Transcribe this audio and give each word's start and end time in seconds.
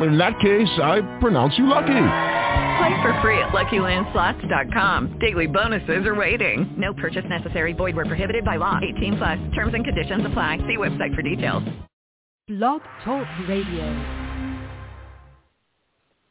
In 0.00 0.18
that 0.18 0.40
case, 0.40 0.68
I 0.82 1.02
pronounce 1.20 1.56
you 1.56 1.66
lucky. 1.66 1.86
Play 2.78 3.02
for 3.02 3.18
free 3.22 3.38
at 3.38 3.50
LuckyLandSlots.com. 3.50 5.18
Daily 5.20 5.46
bonuses 5.46 6.04
are 6.06 6.14
waiting. 6.14 6.74
No 6.76 6.92
purchase 6.92 7.24
necessary. 7.28 7.72
Void 7.72 7.94
where 7.94 8.04
prohibited 8.04 8.44
by 8.44 8.56
law. 8.56 8.80
18 8.82 9.16
plus. 9.16 9.38
Terms 9.54 9.74
and 9.74 9.84
conditions 9.84 10.26
apply. 10.26 10.58
See 10.66 10.76
website 10.76 11.14
for 11.14 11.22
details. 11.22 11.62
Blog 12.48 12.82
Talk 13.04 13.26
Radio. 13.48 14.24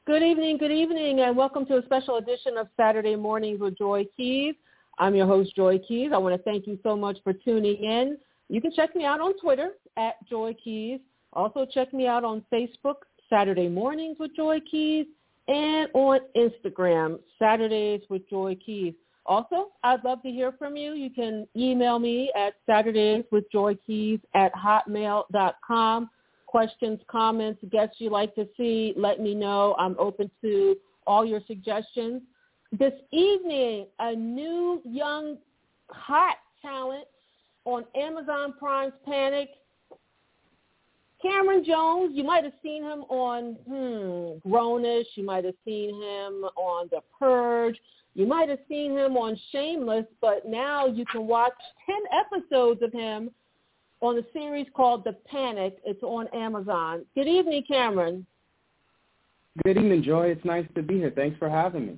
Good 0.05 0.21
evening, 0.21 0.57
good 0.57 0.71
evening, 0.71 1.21
and 1.21 1.37
welcome 1.37 1.65
to 1.67 1.77
a 1.77 1.85
special 1.85 2.17
edition 2.17 2.57
of 2.57 2.67
Saturday 2.75 3.15
Mornings 3.15 3.61
with 3.61 3.77
Joy 3.77 4.05
Keys. 4.17 4.53
I'm 4.99 5.15
your 5.15 5.25
host, 5.25 5.55
Joy 5.55 5.79
Keys. 5.79 6.11
I 6.13 6.17
want 6.17 6.35
to 6.35 6.43
thank 6.43 6.67
you 6.67 6.77
so 6.83 6.97
much 6.97 7.17
for 7.23 7.31
tuning 7.31 7.81
in. 7.81 8.17
You 8.49 8.59
can 8.59 8.73
check 8.73 8.93
me 8.97 9.05
out 9.05 9.21
on 9.21 9.39
Twitter 9.39 9.71
at 9.95 10.15
Joy 10.29 10.53
Keys. 10.61 10.99
Also 11.31 11.65
check 11.65 11.93
me 11.93 12.05
out 12.05 12.25
on 12.25 12.43
Facebook, 12.51 12.95
Saturday 13.33 13.67
Mornings 13.67 14.17
with 14.19 14.35
Joy 14.35 14.59
Keys, 14.69 15.07
and 15.47 15.89
on 15.95 16.19
Instagram, 16.37 17.17
Saturdays 17.39 18.01
with 18.07 18.29
Joy 18.29 18.55
Keys. 18.63 18.93
Also, 19.25 19.69
I'd 19.83 20.03
love 20.03 20.21
to 20.21 20.29
hear 20.29 20.51
from 20.51 20.77
you. 20.77 20.93
You 20.93 21.09
can 21.09 21.47
email 21.57 21.97
me 21.97 22.31
at 22.37 22.53
Saturdays 22.67 23.23
with 23.31 23.51
Joy 23.51 23.75
Keys 23.87 24.19
at 24.35 24.51
hotmail.com. 24.53 26.09
Questions, 26.45 26.99
comments, 27.09 27.59
guests 27.71 27.95
you'd 27.97 28.11
like 28.11 28.35
to 28.35 28.47
see, 28.55 28.93
let 28.95 29.19
me 29.19 29.33
know. 29.33 29.75
I'm 29.79 29.95
open 29.97 30.29
to 30.41 30.75
all 31.07 31.25
your 31.25 31.41
suggestions. 31.47 32.21
This 32.71 32.93
evening, 33.11 33.87
a 33.97 34.13
new 34.13 34.79
young 34.85 35.37
hot 35.89 36.35
talent 36.61 37.05
on 37.65 37.85
Amazon 37.95 38.53
Prime's 38.59 38.93
Panic 39.05 39.49
Camron 41.23 41.65
Jones, 41.65 42.11
you 42.13 42.23
might 42.23 42.43
have 42.43 42.53
seen 42.61 42.83
him 42.83 43.03
on 43.09 43.55
hmm, 43.67 44.49
grown-ish. 44.49 45.07
You 45.15 45.25
might 45.25 45.45
have 45.45 45.55
seen 45.63 45.89
him 45.89 46.43
on 46.55 46.89
The 46.91 46.99
Purge. 47.17 47.77
You 48.15 48.27
might 48.27 48.49
have 48.49 48.59
seen 48.67 48.91
him 48.91 49.15
on 49.17 49.39
Shameless, 49.51 50.05
but 50.21 50.45
now 50.45 50.85
you 50.85 51.05
can 51.05 51.25
watch 51.25 51.53
10 51.85 51.95
episodes 52.41 52.81
of 52.83 52.91
him 52.91 53.31
on 54.01 54.17
a 54.17 54.21
series 54.33 54.67
called 54.75 55.03
The 55.03 55.13
Panic. 55.29 55.77
It's 55.85 56.03
on 56.03 56.27
Amazon. 56.33 57.05
Good 57.15 57.27
evening, 57.27 57.63
Camron. 57.69 58.25
Good 59.63 59.77
evening, 59.77 60.03
Joy. 60.03 60.27
It's 60.27 60.43
nice 60.45 60.65
to 60.75 60.81
be 60.81 60.95
here. 60.95 61.11
Thanks 61.15 61.37
for 61.37 61.49
having 61.49 61.87
me. 61.87 61.97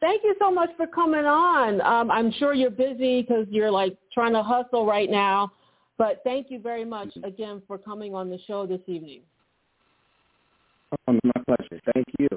Thank 0.00 0.22
you 0.22 0.34
so 0.38 0.50
much 0.50 0.68
for 0.76 0.86
coming 0.86 1.24
on. 1.24 1.80
Um, 1.80 2.10
I'm 2.10 2.30
sure 2.32 2.52
you're 2.52 2.70
busy 2.70 3.22
because 3.22 3.46
you're 3.50 3.70
like 3.70 3.96
trying 4.12 4.34
to 4.34 4.42
hustle 4.42 4.84
right 4.84 5.10
now. 5.10 5.50
But 5.98 6.20
thank 6.24 6.50
you 6.50 6.60
very 6.60 6.84
much 6.84 7.10
again 7.24 7.62
for 7.66 7.78
coming 7.78 8.14
on 8.14 8.28
the 8.28 8.38
show 8.46 8.66
this 8.66 8.80
evening. 8.86 9.20
Oh, 11.08 11.18
my 11.24 11.42
pleasure. 11.46 11.80
Thank 11.94 12.06
you. 12.18 12.28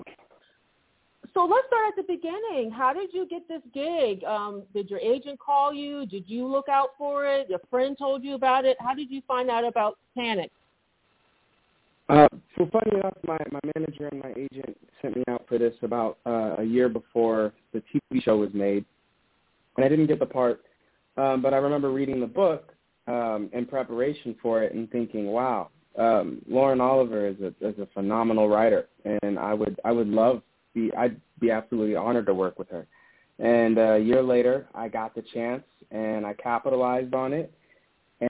So 1.33 1.45
let's 1.45 1.67
start 1.67 1.89
at 1.89 1.95
the 1.95 2.13
beginning. 2.13 2.71
How 2.71 2.93
did 2.93 3.13
you 3.13 3.27
get 3.27 3.47
this 3.47 3.61
gig? 3.73 4.23
Um, 4.23 4.63
did 4.73 4.89
your 4.89 4.99
agent 4.99 5.39
call 5.39 5.73
you? 5.73 6.05
Did 6.05 6.23
you 6.27 6.47
look 6.47 6.67
out 6.69 6.89
for 6.97 7.27
it? 7.27 7.49
Your 7.49 7.59
friend 7.69 7.95
told 7.97 8.23
you 8.23 8.33
about 8.35 8.65
it? 8.65 8.77
How 8.79 8.95
did 8.95 9.11
you 9.11 9.21
find 9.27 9.49
out 9.49 9.65
about 9.65 9.97
Panic? 10.15 10.51
Uh, 12.07 12.27
so 12.57 12.67
funny 12.71 12.97
enough, 12.97 13.13
my, 13.27 13.37
my 13.51 13.59
manager 13.75 14.07
and 14.07 14.23
my 14.23 14.31
agent 14.31 14.75
sent 15.01 15.15
me 15.15 15.23
out 15.29 15.45
for 15.47 15.59
this 15.59 15.73
about 15.83 16.17
uh, 16.25 16.55
a 16.57 16.63
year 16.63 16.89
before 16.89 17.53
the 17.73 17.83
TV 17.93 18.23
show 18.23 18.37
was 18.37 18.49
made, 18.53 18.83
and 19.77 19.85
I 19.85 19.89
didn't 19.89 20.07
get 20.07 20.17
the 20.17 20.25
part. 20.25 20.61
Um, 21.17 21.43
but 21.43 21.53
I 21.53 21.57
remember 21.57 21.91
reading 21.91 22.19
the 22.19 22.27
book 22.27 22.73
um, 23.09 23.49
in 23.53 23.65
preparation 23.65 24.35
for 24.41 24.63
it 24.63 24.73
and 24.73 24.89
thinking, 24.91 25.27
wow, 25.27 25.69
um, 25.97 26.41
Lauren 26.47 26.79
Oliver 26.79 27.27
is 27.27 27.37
a 27.41 27.47
is 27.67 27.77
a 27.79 27.87
phenomenal 27.93 28.47
writer, 28.47 28.87
and 29.23 29.39
I 29.39 29.53
would 29.53 29.79
I 29.83 29.91
would 29.91 30.07
love 30.07 30.41
be 30.73 30.91
I'd 30.95 31.19
be 31.39 31.51
absolutely 31.51 31.95
honored 31.95 32.27
to 32.27 32.33
work 32.33 32.59
with 32.59 32.69
her. 32.69 32.85
And 33.39 33.77
a 33.77 33.97
year 33.97 34.21
later, 34.21 34.67
I 34.75 34.89
got 34.89 35.15
the 35.15 35.23
chance 35.33 35.63
and 35.91 36.25
I 36.25 36.33
capitalized 36.33 37.13
on 37.13 37.33
it. 37.33 37.51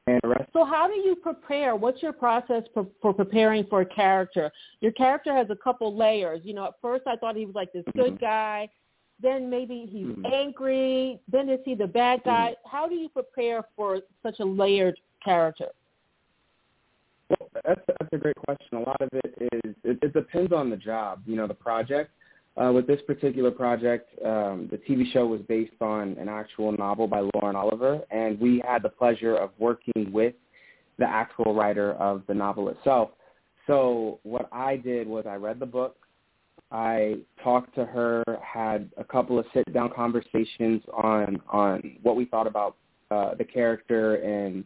And 0.05 0.21
so, 0.53 0.63
how 0.65 0.87
do 0.87 0.93
you 0.93 1.15
prepare? 1.15 1.75
What's 1.75 2.03
your 2.03 2.13
process 2.13 2.61
for, 2.75 2.85
for 3.01 3.11
preparing 3.11 3.65
for 3.65 3.81
a 3.81 3.85
character? 3.85 4.51
Your 4.81 4.91
character 4.91 5.35
has 5.35 5.47
a 5.49 5.55
couple 5.55 5.97
layers. 5.97 6.41
You 6.43 6.53
know, 6.53 6.65
at 6.65 6.73
first 6.79 7.07
I 7.07 7.15
thought 7.15 7.35
he 7.35 7.45
was 7.45 7.55
like 7.55 7.73
this 7.73 7.83
good 7.95 8.13
mm-hmm. 8.13 8.23
guy, 8.23 8.69
then 9.21 9.49
maybe 9.49 9.87
he's 9.89 10.07
mm-hmm. 10.07 10.25
angry, 10.25 11.19
then 11.31 11.49
is 11.49 11.59
he 11.65 11.75
the 11.75 11.87
bad 11.87 12.21
guy? 12.23 12.51
Mm-hmm. 12.51 12.69
How 12.69 12.87
do 12.87 12.95
you 12.95 13.09
prepare 13.09 13.63
for 13.75 13.99
such 14.23 14.39
a 14.39 14.45
layered 14.45 14.99
character? 15.23 15.67
Well, 17.29 17.49
that's 17.65 17.81
that's 17.87 18.13
a 18.13 18.17
great 18.17 18.37
question. 18.37 18.77
A 18.77 18.79
lot 18.79 19.01
of 19.01 19.09
it 19.13 19.49
is 19.53 19.75
it, 19.83 19.99
it 20.01 20.13
depends 20.13 20.51
on 20.51 20.69
the 20.69 20.77
job, 20.77 21.21
you 21.25 21.35
know, 21.35 21.47
the 21.47 21.53
project. 21.53 22.11
Uh, 22.57 22.71
with 22.73 22.87
this 22.87 22.99
particular 23.07 23.51
project, 23.51 24.09
um, 24.25 24.67
the 24.69 24.77
TV 24.77 25.09
show 25.13 25.25
was 25.25 25.39
based 25.47 25.81
on 25.81 26.17
an 26.17 26.27
actual 26.27 26.71
novel 26.73 27.07
by 27.07 27.21
Lauren 27.33 27.55
Oliver, 27.55 28.01
and 28.11 28.39
we 28.39 28.61
had 28.67 28.81
the 28.81 28.89
pleasure 28.89 29.35
of 29.35 29.51
working 29.59 30.11
with 30.11 30.33
the 30.97 31.05
actual 31.05 31.53
writer 31.53 31.93
of 31.93 32.23
the 32.27 32.33
novel 32.33 32.69
itself. 32.69 33.11
So 33.67 34.19
what 34.23 34.49
I 34.51 34.75
did 34.75 35.07
was 35.07 35.25
I 35.25 35.35
read 35.35 35.59
the 35.59 35.65
book, 35.65 35.95
I 36.71 37.15
talked 37.43 37.73
to 37.75 37.85
her, 37.85 38.23
had 38.43 38.89
a 38.97 39.03
couple 39.03 39.39
of 39.39 39.45
sit-down 39.53 39.91
conversations 39.95 40.81
on 40.93 41.41
on 41.51 41.97
what 42.03 42.15
we 42.15 42.25
thought 42.25 42.47
about 42.47 42.75
uh, 43.09 43.33
the 43.35 43.43
character 43.43 44.15
and 44.17 44.63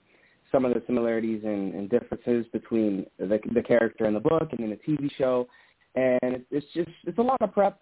some 0.51 0.65
of 0.65 0.73
the 0.73 0.83
similarities 0.85 1.41
and, 1.43 1.73
and 1.73 1.89
differences 1.89 2.45
between 2.51 3.05
the, 3.17 3.39
the 3.53 3.61
character 3.61 4.05
in 4.05 4.13
the 4.13 4.19
book 4.19 4.49
and 4.51 4.59
in 4.59 4.69
the 4.69 4.79
TV 4.87 5.09
show. 5.17 5.47
And 5.95 6.43
it's 6.51 6.65
just 6.73 6.89
it's 7.05 7.17
a 7.17 7.21
lot 7.21 7.41
of 7.41 7.53
prep 7.53 7.79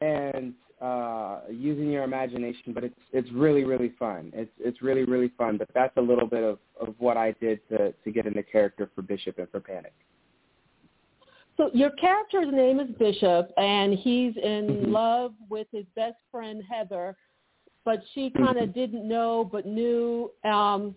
and 0.00 0.54
uh, 0.80 1.40
using 1.50 1.90
your 1.90 2.04
imagination, 2.04 2.72
but 2.72 2.84
it's 2.84 3.00
it's 3.12 3.30
really 3.32 3.64
really 3.64 3.92
fun. 3.98 4.30
It's 4.34 4.50
it's 4.58 4.80
really 4.80 5.04
really 5.04 5.32
fun. 5.36 5.58
But 5.58 5.68
that's 5.74 5.96
a 5.96 6.00
little 6.00 6.26
bit 6.26 6.42
of 6.42 6.58
of 6.80 6.94
what 6.98 7.16
I 7.16 7.32
did 7.40 7.60
to 7.68 7.92
to 7.92 8.10
get 8.10 8.26
into 8.26 8.42
character 8.42 8.88
for 8.94 9.02
Bishop 9.02 9.38
and 9.38 9.50
for 9.50 9.60
Panic. 9.60 9.92
So 11.58 11.70
your 11.74 11.90
character's 11.90 12.46
name 12.52 12.78
is 12.78 12.88
Bishop, 13.00 13.50
and 13.56 13.94
he's 13.94 14.32
in 14.36 14.66
mm-hmm. 14.68 14.92
love 14.92 15.34
with 15.50 15.66
his 15.72 15.84
best 15.96 16.14
friend 16.30 16.62
Heather, 16.70 17.16
but 17.84 18.00
she 18.14 18.30
kind 18.30 18.58
of 18.58 18.68
mm-hmm. 18.68 18.78
didn't 18.78 19.08
know 19.08 19.48
but 19.50 19.66
knew. 19.66 20.30
Um, 20.44 20.94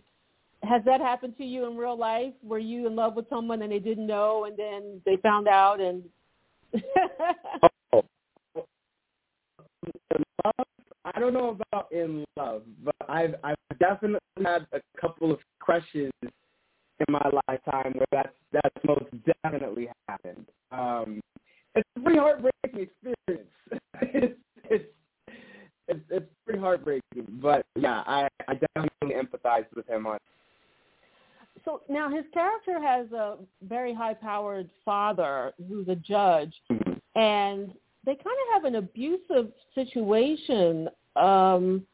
has 0.62 0.84
that 0.86 1.02
happened 1.02 1.36
to 1.40 1.44
you 1.44 1.66
in 1.68 1.76
real 1.76 1.98
life? 1.98 2.34
Were 2.44 2.60
you 2.60 2.86
in 2.86 2.96
love 2.96 3.16
with 3.16 3.28
someone 3.28 3.64
and 3.64 3.72
they 3.72 3.80
didn't 3.80 4.06
know, 4.06 4.46
and 4.46 4.56
then 4.56 5.02
they 5.04 5.18
found 5.18 5.48
out? 5.48 5.82
And 5.82 6.04
oh, 7.92 8.04
love, 10.46 10.68
I 11.06 11.20
don't 11.20 11.34
know 11.34 11.58
about 11.72 11.92
in 11.92 12.24
love, 12.38 12.62
but 12.86 12.96
I've 13.10 13.34
I've 13.44 13.56
definitely 13.80 14.20
had 14.44 14.68
a 14.74 14.82
couple 15.00 15.32
of 15.32 15.40
crushes 15.60 16.12
in 17.08 17.14
my 17.14 17.30
lifetime 17.48 17.94
where 17.94 18.08
that's 18.12 18.34
that's 18.52 18.86
most 18.86 19.06
definitely 19.44 19.90
happened. 20.08 20.46
Um, 20.72 21.22
it's 21.76 21.88
a 21.98 22.00
pretty 22.02 22.20
heartbreaking 22.20 22.88
experience. 22.90 23.50
it's, 24.02 24.38
it's 24.70 24.86
it's 25.88 26.02
it's 26.10 26.32
pretty 26.46 26.60
heartbreaking, 26.60 27.28
but 27.42 27.66
yeah, 27.76 28.04
I 28.06 28.28
I 28.48 28.54
definitely 28.56 29.16
empathize 29.16 29.66
with 29.76 29.88
him 29.88 30.08
on. 30.08 30.18
So 31.66 31.82
now 31.90 32.10
his 32.10 32.26
character 32.34 32.82
has 32.82 33.12
a 33.12 33.38
very 33.68 33.94
high-powered 33.94 34.70
father 34.84 35.54
who's 35.70 35.88
a 35.90 35.96
judge, 35.96 36.54
mm-hmm. 36.72 36.94
and 37.20 37.74
they 38.06 38.16
kind 38.16 38.26
of 38.26 38.54
have 38.54 38.64
an 38.66 38.76
abusive 38.76 39.52
situation. 39.76 40.90
Um, 41.16 41.86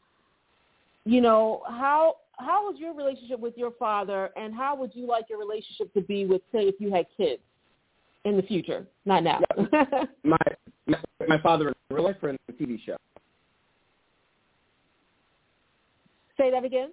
you 1.04 1.20
know 1.20 1.62
how 1.68 2.16
how 2.38 2.70
was 2.70 2.78
your 2.78 2.94
relationship 2.94 3.40
with 3.40 3.56
your 3.56 3.72
father, 3.72 4.30
and 4.36 4.54
how 4.54 4.76
would 4.76 4.94
you 4.94 5.06
like 5.06 5.24
your 5.28 5.38
relationship 5.38 5.92
to 5.94 6.00
be 6.00 6.24
with, 6.24 6.42
say, 6.52 6.60
if 6.60 6.76
you 6.78 6.92
had 6.92 7.06
kids 7.16 7.42
in 8.24 8.36
the 8.36 8.42
future, 8.42 8.86
not 9.04 9.24
now? 9.24 9.40
my, 10.24 10.36
my 10.86 10.98
my 11.26 11.40
father 11.40 11.68
in 11.68 11.74
real 11.90 12.04
life 12.04 12.16
or 12.22 12.30
in 12.30 12.38
the 12.46 12.52
TV 12.52 12.78
show? 12.84 12.96
Say 16.38 16.50
that 16.50 16.64
again. 16.64 16.90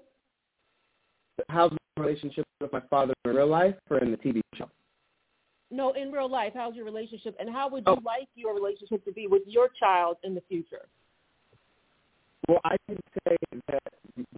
How's 1.50 1.72
my 1.72 2.04
relationship 2.04 2.46
with 2.60 2.74
my 2.74 2.82
father 2.90 3.14
in 3.26 3.36
real 3.36 3.48
life 3.48 3.76
or 3.90 4.00
in 4.00 4.10
the 4.10 4.18
TV 4.18 4.42
show? 4.56 4.70
No, 5.70 5.92
in 5.92 6.12
real 6.12 6.30
life. 6.30 6.54
How's 6.56 6.76
your 6.76 6.86
relationship, 6.86 7.36
and 7.40 7.50
how 7.50 7.70
would 7.70 7.84
you 7.86 7.94
oh. 7.94 8.02
like 8.04 8.28
your 8.36 8.56
relationship 8.56 9.04
to 9.06 9.12
be 9.12 9.28
with 9.28 9.44
your 9.46 9.70
child 9.80 10.18
in 10.24 10.34
the 10.34 10.42
future? 10.48 10.88
Well, 12.48 12.62
I 12.64 12.76
can 12.88 12.98
say 13.28 13.36
that 13.68 13.82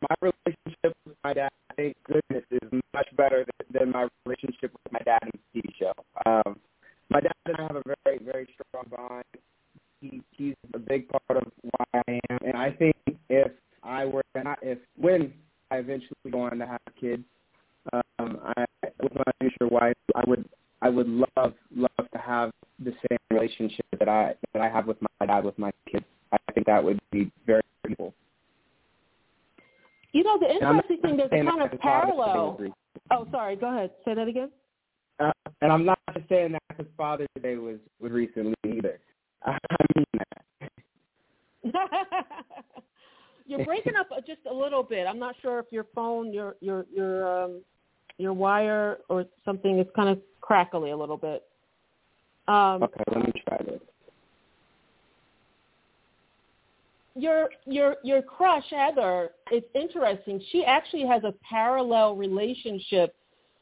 my 0.02 0.16
relationship 0.22 0.98
with 1.06 1.18
my 1.24 1.34
dad, 1.34 1.50
thank 1.76 1.96
goodness, 2.06 2.46
is 2.52 2.70
much 2.94 3.08
better 3.18 3.46
than, 3.46 3.80
than 3.80 3.92
my 3.92 4.08
relationship 4.26 4.72
with 4.74 4.94
my 4.94 5.00
dad 5.00 5.20
the 5.54 5.62
TV 5.62 5.70
show. 5.78 5.94
Um, 6.26 6.58
my 7.10 7.20
dad 7.20 7.34
and 7.46 7.56
I 7.58 7.62
have 7.64 7.76
a 7.76 7.84
very, 8.06 8.20
very 8.20 8.48
strong 8.54 8.86
bond. 8.90 9.24
He, 10.02 10.22
he's 10.32 10.56
a 10.74 10.80
big 10.80 11.10
part 11.10 11.42
of 11.44 11.52
why 11.62 12.02
I 12.08 12.20
am, 12.30 12.40
and 12.46 12.56
I 12.56 12.72
think 12.72 12.96
if 13.30 13.52
I 13.84 14.06
were 14.06 14.22
not, 14.36 14.60
if 14.62 14.78
when 14.96 15.34
I 15.72 15.78
eventually 15.78 16.32
go 16.32 16.42
on 16.42 16.60
to 16.60 16.68
have 16.68 16.80
kids, 17.00 17.24
um, 17.94 18.40
I 18.44 18.66
with 19.02 19.14
my 19.16 19.32
future 19.40 19.68
wife, 19.70 19.96
I 20.16 20.24
would, 20.28 20.46
I 20.82 20.90
would 20.90 21.08
love, 21.08 21.54
love 21.76 22.12
to 22.14 22.20
have 22.20 22.52
the 22.80 22.92
same 23.10 23.18
relationship 23.32 23.86
that 23.98 24.08
I 24.08 24.36
that 24.54 24.62
I 24.62 24.70
have 24.70 24.88
with 24.88 24.98
my 25.02 25.26
dad 25.26 25.44
with 25.44 25.58
my 25.58 25.72
kids. 25.92 26.06
I 26.32 26.38
think 26.54 26.68
that 26.68 26.84
would 26.84 27.00
be 27.12 27.32
very. 27.46 27.62
You 30.18 30.24
know, 30.24 30.40
the 30.40 30.48
And 30.48 30.66
I'm 30.66 30.76
not 30.78 30.86
interesting 30.90 31.16
thing, 31.16 31.18
there's 31.18 31.30
a 31.32 31.46
kind 31.46 31.62
of 31.62 31.70
his 31.70 31.80
Father's 31.80 32.10
Day 32.10 32.18
parallel. 32.18 32.74
Oh, 33.12 33.28
sorry. 33.30 33.56
Go 33.56 33.70
ahead. 33.72 33.92
Say 34.04 34.16
that 34.16 34.28
again. 34.28 34.50
Uh, 35.20 35.32
and 35.62 35.72
I'm 35.72 35.86
not 35.86 36.00
just 36.16 36.28
saying 36.28 36.54
that 36.54 36.64
because 36.70 36.88
Father's 36.98 37.28
Day 37.44 37.58
was 37.58 37.78
was 38.00 38.12
recently 38.12 38.56
either. 38.66 39.00
I 39.46 39.60
mean 39.96 40.06
that. 40.16 41.72
You're 43.46 43.64
breaking 43.64 43.96
up 43.96 44.08
just 44.26 44.40
a 44.50 44.54
little 44.54 44.82
bit. 44.82 45.06
I'm 45.06 45.20
not 45.20 45.36
sure 45.44 45.60
if 45.60 45.68
your 45.70 45.86
phone, 45.94 46.34
your 46.34 46.56
your 46.62 46.88
your 46.92 47.44
um 47.44 47.62
your 48.18 48.34
wire 48.34 48.98
or 49.10 49.26
something 49.46 49.78
is 49.78 49.86
kind 49.96 50.10
of 50.10 50.20
crackly 50.42 50.90
a 50.90 50.98
little 50.98 51.18
bit. 51.18 51.44
Um, 52.48 52.82
Okay, 52.82 53.04
let 53.14 53.24
me 53.24 53.34
try 53.48 53.58
this. 53.64 53.82
Your 57.18 57.50
your 57.66 57.98
your 58.04 58.22
crush 58.22 58.66
Heather 58.70 59.32
is 59.52 59.64
interesting. 59.74 60.42
She 60.52 60.64
actually 60.66 61.06
has 61.08 61.24
a 61.24 61.34
parallel 61.48 62.16
relationship 62.16 63.16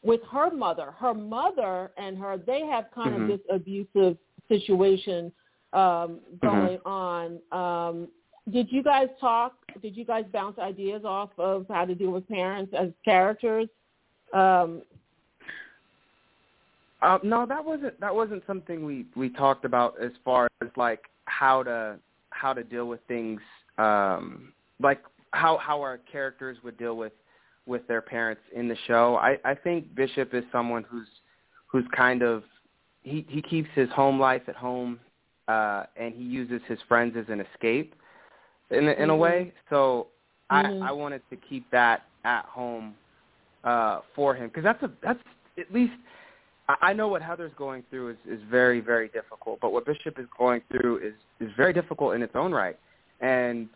with 0.03 0.21
her 0.31 0.51
mother. 0.51 0.91
Her 0.91 1.13
mother 1.13 1.91
and 1.97 2.17
her 2.17 2.37
they 2.37 2.61
have 2.65 2.85
kind 2.93 3.15
Mhm. 3.15 3.21
of 3.21 3.27
this 3.27 3.47
abusive 3.49 4.17
situation 4.47 5.31
um 5.73 6.19
going 6.41 6.79
Mm-hmm. 6.79 6.87
on. 6.87 7.41
Um 7.51 8.07
did 8.51 8.71
you 8.71 8.83
guys 8.83 9.09
talk? 9.19 9.55
Did 9.81 9.97
you 9.97 10.05
guys 10.05 10.25
bounce 10.31 10.59
ideas 10.59 11.03
off 11.03 11.31
of 11.39 11.65
how 11.67 11.85
to 11.85 11.95
deal 11.95 12.11
with 12.11 12.27
parents 12.27 12.73
as 12.73 12.91
characters? 13.03 13.67
Um 14.33 14.81
Uh, 17.01 17.19
no, 17.23 17.45
that 17.45 17.63
wasn't 17.63 17.99
that 17.99 18.13
wasn't 18.13 18.43
something 18.47 18.83
we 18.85 19.05
we 19.15 19.29
talked 19.29 19.65
about 19.65 19.99
as 20.01 20.11
far 20.23 20.47
as 20.61 20.69
like 20.75 21.03
how 21.25 21.61
to 21.63 21.99
how 22.45 22.53
to 22.53 22.63
deal 22.63 22.87
with 22.87 22.99
things 23.07 23.41
um 23.79 24.53
like 24.79 25.01
how 25.31 25.57
how 25.57 25.81
our 25.81 25.97
characters 25.97 26.57
would 26.63 26.77
deal 26.77 26.95
with 26.95 27.13
with 27.65 27.81
their 27.87 28.03
parents 28.03 28.43
in 28.55 28.67
the 28.67 28.77
show. 28.85 29.15
I 29.15 29.31
I 29.43 29.55
think 29.55 29.95
Bishop 29.95 30.35
is 30.35 30.43
someone 30.51 30.83
who's 30.87 31.07
who's 31.71 31.85
kind 32.03 32.21
of 32.21 32.43
he 33.01 33.25
he 33.27 33.41
keeps 33.41 33.69
his 33.73 33.89
home 33.89 34.19
life 34.19 34.43
at 34.47 34.55
home 34.55 34.99
uh 35.47 35.85
and 35.97 36.13
he 36.13 36.21
uses 36.21 36.61
his 36.67 36.77
friends 36.87 37.15
as 37.17 37.25
an 37.29 37.39
escape 37.47 37.95
in 38.69 38.83
in 38.89 39.09
a 39.09 39.13
Mhm. 39.13 39.25
way. 39.25 39.53
So 39.71 40.09
Mhm. 40.51 40.83
I 40.83 40.89
I 40.89 40.91
wanted 40.91 41.23
to 41.31 41.35
keep 41.49 41.63
that 41.71 41.97
at 42.35 42.45
home 42.45 42.95
uh 43.63 44.01
for 44.15 44.35
him 44.35 44.47
because 44.49 44.65
that's 44.69 44.83
a 44.83 44.91
that's 45.01 45.23
at 45.57 45.69
least 45.73 45.97
I 46.67 46.75
I 46.81 46.93
know 46.93 47.07
what 47.07 47.21
Heather's 47.21 47.53
going 47.57 47.83
through 47.89 48.11
is, 48.11 48.17
is 48.27 48.39
very, 48.49 48.79
very 48.79 49.09
difficult, 49.09 49.59
but 49.61 49.71
what 49.71 49.85
Bishop 49.85 50.19
is 50.19 50.27
going 50.37 50.61
through 50.71 50.97
is, 50.97 51.13
is 51.39 51.51
very 51.55 51.73
difficult 51.73 52.15
in 52.15 52.21
its 52.21 52.35
own 52.35 52.51
right. 52.51 52.77
And 53.21 53.69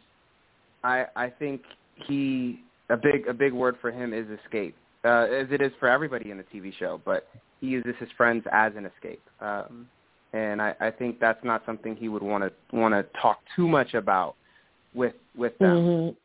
I 0.83 1.05
I 1.15 1.29
think 1.29 1.61
he 1.95 2.61
a 2.89 2.97
big 2.97 3.27
a 3.27 3.33
big 3.33 3.53
word 3.53 3.77
for 3.81 3.91
him 3.91 4.13
is 4.13 4.25
escape, 4.43 4.75
uh, 5.05 5.27
as 5.29 5.47
it 5.51 5.61
is 5.61 5.71
for 5.79 5.87
everybody 5.87 6.31
in 6.31 6.37
the 6.37 6.43
TV 6.43 6.73
show. 6.77 6.99
But 7.05 7.27
he 7.59 7.67
uses 7.67 7.95
his 7.99 8.09
friends 8.17 8.45
as 8.51 8.73
an 8.75 8.85
escape, 8.85 9.21
um, 9.41 9.87
and 10.33 10.61
I, 10.61 10.75
I 10.79 10.91
think 10.91 11.19
that's 11.19 11.43
not 11.43 11.63
something 11.65 11.95
he 11.95 12.09
would 12.09 12.23
want 12.23 12.43
to 12.43 12.75
want 12.75 12.93
to 12.93 13.05
talk 13.21 13.39
too 13.55 13.67
much 13.67 13.93
about 13.93 14.35
with 14.93 15.15
with 15.35 15.57
them. 15.59 15.77
Mhm. 15.77 16.15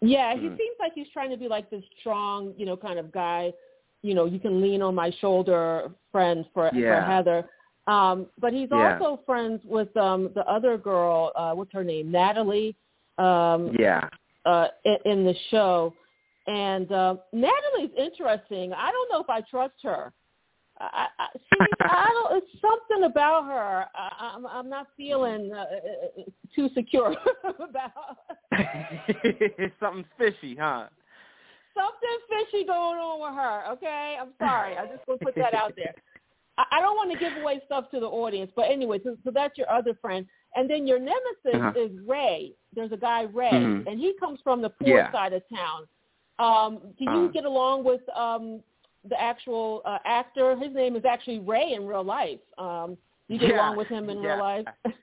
Yeah, 0.00 0.34
he 0.34 0.48
Mhm. 0.48 0.56
seems 0.58 0.76
like 0.78 0.92
he's 0.94 1.08
trying 1.10 1.30
to 1.30 1.36
be 1.36 1.48
like 1.48 1.70
this 1.70 1.84
strong, 2.00 2.52
you 2.58 2.66
know, 2.66 2.76
kind 2.76 2.98
of 2.98 3.10
guy. 3.12 3.54
You 4.04 4.12
know, 4.14 4.26
you 4.26 4.38
can 4.38 4.60
lean 4.60 4.82
on 4.82 4.94
my 4.94 5.10
shoulder, 5.22 5.90
friend 6.12 6.44
for 6.52 6.70
for 6.70 7.00
Heather. 7.00 7.48
Um, 7.86 8.26
but 8.38 8.52
he's 8.52 8.68
Yeah. 8.70 8.98
also 8.98 9.22
friends 9.24 9.62
with 9.64 9.94
um 9.96 10.30
the 10.34 10.44
other 10.56 10.76
girl. 10.76 11.32
Uh, 11.34 11.52
what's 11.54 11.72
her 11.72 11.82
name? 11.84 12.10
Natalie. 12.12 12.76
Um, 13.18 13.60
Yeah, 13.78 14.08
uh, 14.44 14.68
in, 14.84 14.96
in 15.06 15.24
the 15.24 15.34
show, 15.50 15.94
and 16.46 16.90
uh, 16.92 17.16
Natalie's 17.32 17.94
interesting. 17.96 18.72
I 18.74 18.90
don't 18.92 19.10
know 19.10 19.20
if 19.22 19.30
I 19.30 19.40
trust 19.42 19.78
her. 19.84 20.12
I, 20.80 21.06
I, 21.18 21.26
she, 21.48 21.58
I 21.80 22.08
don't. 22.12 22.42
It's 22.42 22.60
something 22.60 23.04
about 23.04 23.46
her. 23.46 23.86
I, 23.94 24.32
I'm, 24.34 24.46
I'm 24.46 24.68
not 24.68 24.88
feeling 24.96 25.50
uh, 25.54 25.60
uh, 25.60 26.22
too 26.54 26.68
secure 26.74 27.14
about. 27.44 28.18
something's 29.80 30.06
fishy, 30.18 30.56
huh? 30.60 30.88
Something 31.74 32.18
fishy 32.28 32.64
going 32.64 32.98
on 32.98 33.20
with 33.20 33.34
her. 33.38 33.72
Okay, 33.72 34.16
I'm 34.20 34.30
sorry. 34.38 34.76
I 34.76 34.86
just 34.86 35.06
want 35.06 35.20
to 35.20 35.26
put 35.26 35.34
that 35.36 35.54
out 35.54 35.74
there. 35.76 35.94
I, 36.58 36.64
I 36.72 36.80
don't 36.80 36.96
want 36.96 37.10
to 37.12 37.18
give 37.18 37.36
away 37.36 37.60
stuff 37.66 37.90
to 37.90 38.00
the 38.00 38.06
audience, 38.06 38.50
but 38.54 38.70
anyway, 38.70 39.00
so, 39.04 39.16
so 39.24 39.30
that's 39.32 39.58
your 39.58 39.70
other 39.70 39.94
friend, 40.00 40.26
and 40.54 40.68
then 40.70 40.86
your 40.86 40.98
nemesis 40.98 41.54
Uh-huh. 41.54 41.72
is 41.76 41.90
Ray. 42.06 42.52
There's 42.74 42.92
a 42.92 42.96
guy 42.96 43.22
Ray, 43.22 43.50
Mhm. 43.52 43.86
and 43.86 43.98
he 44.00 44.14
comes 44.20 44.40
from 44.42 44.62
the 44.62 44.70
poor 44.70 44.88
Yeah. 44.98 45.12
side 45.12 45.32
of 45.32 45.42
town. 45.48 45.86
Um, 46.38 46.94
do 46.98 47.04
you 47.04 47.24
Uh. 47.26 47.28
get 47.28 47.44
along 47.44 47.84
with 47.84 48.02
um, 48.16 48.62
the 49.04 49.20
actual 49.20 49.82
uh, 49.84 49.98
actor? 50.04 50.56
His 50.56 50.72
name 50.74 50.96
is 50.96 51.04
actually 51.04 51.38
Ray 51.40 51.72
in 51.74 51.86
real 51.86 52.04
life. 52.04 52.40
Um, 52.58 52.96
you 53.28 53.38
get 53.38 53.50
Yeah, 53.50 53.56
along 53.60 53.76
with 53.76 53.88
him 53.88 54.08
in 54.10 54.20
yeah. 54.20 54.28
real 54.34 54.38
life? 54.38 54.66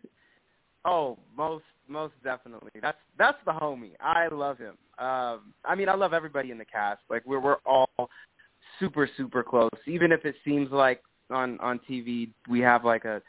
Oh, 0.83 1.18
most 1.35 1.65
most 1.91 2.13
definitely. 2.23 2.71
That's 2.81 2.97
that's 3.17 3.38
the 3.45 3.51
homie. 3.51 3.91
I 3.99 4.27
love 4.27 4.57
him. 4.57 4.77
Um, 4.97 5.53
I 5.65 5.75
mean, 5.75 5.89
I 5.89 5.95
love 5.95 6.13
everybody 6.13 6.51
in 6.51 6.57
the 6.57 6.65
cast. 6.65 7.01
Like 7.09 7.23
we're 7.25 7.39
we're 7.39 7.57
all 7.65 7.89
super 8.79 9.09
super 9.17 9.43
close. 9.43 9.69
Even 9.88 10.11
if 10.11 10.25
it 10.25 10.35
seems 10.45 10.71
like 10.71 11.01
on 11.29 11.59
on 11.59 11.79
TV 11.89 12.29
we 12.49 12.59
have 12.59 12.85
like 12.85 13.05
a 13.05 13.21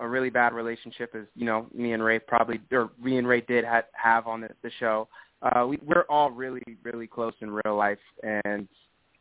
a 0.00 0.06
really 0.06 0.30
bad 0.30 0.52
relationship, 0.52 1.14
as 1.14 1.24
you 1.34 1.44
know, 1.44 1.66
me 1.74 1.92
and 1.92 2.02
Ray 2.02 2.18
probably 2.18 2.60
or 2.70 2.90
me 3.02 3.18
and 3.18 3.26
Ray 3.26 3.40
did 3.42 3.64
ha- 3.64 3.82
have 3.92 4.26
on 4.26 4.42
the, 4.42 4.48
the 4.62 4.70
show. 4.78 5.08
Uh, 5.42 5.66
we 5.66 5.78
we're 5.84 6.04
all 6.08 6.30
really 6.30 6.62
really 6.82 7.06
close 7.06 7.34
in 7.40 7.50
real 7.50 7.76
life, 7.76 7.98
and 8.22 8.68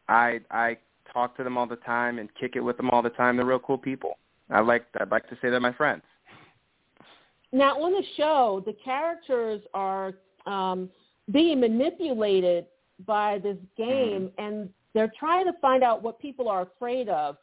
I 0.07 0.39
I 0.51 0.77
talk 1.11 1.35
to 1.37 1.43
them 1.43 1.57
all 1.57 1.67
the 1.67 1.77
time 1.77 2.19
and 2.19 2.29
kick 2.39 2.55
it 2.55 2.61
with 2.61 2.77
them 2.77 2.89
all 2.91 3.01
the 3.01 3.09
time. 3.09 3.37
They're 3.37 3.45
real 3.45 3.59
cool 3.59 3.77
people. 3.77 4.17
I 4.50 4.59
like 4.59 4.86
I'd 5.00 5.09
like 5.09 5.27
to 5.29 5.36
say 5.36 5.50
they're 5.50 5.59
my 5.59 5.74
friends. 5.74 6.03
Now, 7.53 7.81
on 7.81 7.91
the 7.91 8.03
show, 8.17 8.63
the 8.65 8.74
characters 8.84 9.62
are 9.74 10.13
um, 10.46 10.89
being 11.31 11.60
manipulated 11.60 12.65
by 13.05 13.39
this 13.39 13.58
game, 13.77 14.31
and 14.38 14.70
they're 14.93 15.12
trying 15.20 15.46
to 15.46 15.53
find 15.62 15.84
out 15.84 16.01
what 16.01 16.20
people 16.20 16.48
are 16.48 16.63
afraid 16.63 17.10
of. 17.10 17.38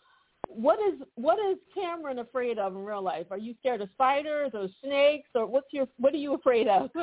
What 0.48 0.78
is 0.80 1.00
what 1.16 1.38
is 1.50 1.58
Camron 1.76 2.20
afraid 2.20 2.58
of 2.58 2.74
in 2.74 2.82
real 2.82 3.02
life? 3.02 3.26
Are 3.30 3.38
you 3.38 3.54
scared 3.60 3.82
of 3.82 3.90
spiders 3.92 4.52
or 4.54 4.68
snakes, 4.82 5.28
or 5.34 5.46
what's 5.46 5.66
your 5.72 5.86
what 5.98 6.14
are 6.14 6.18
you 6.18 6.34
afraid 6.34 6.68
of? 6.68 6.90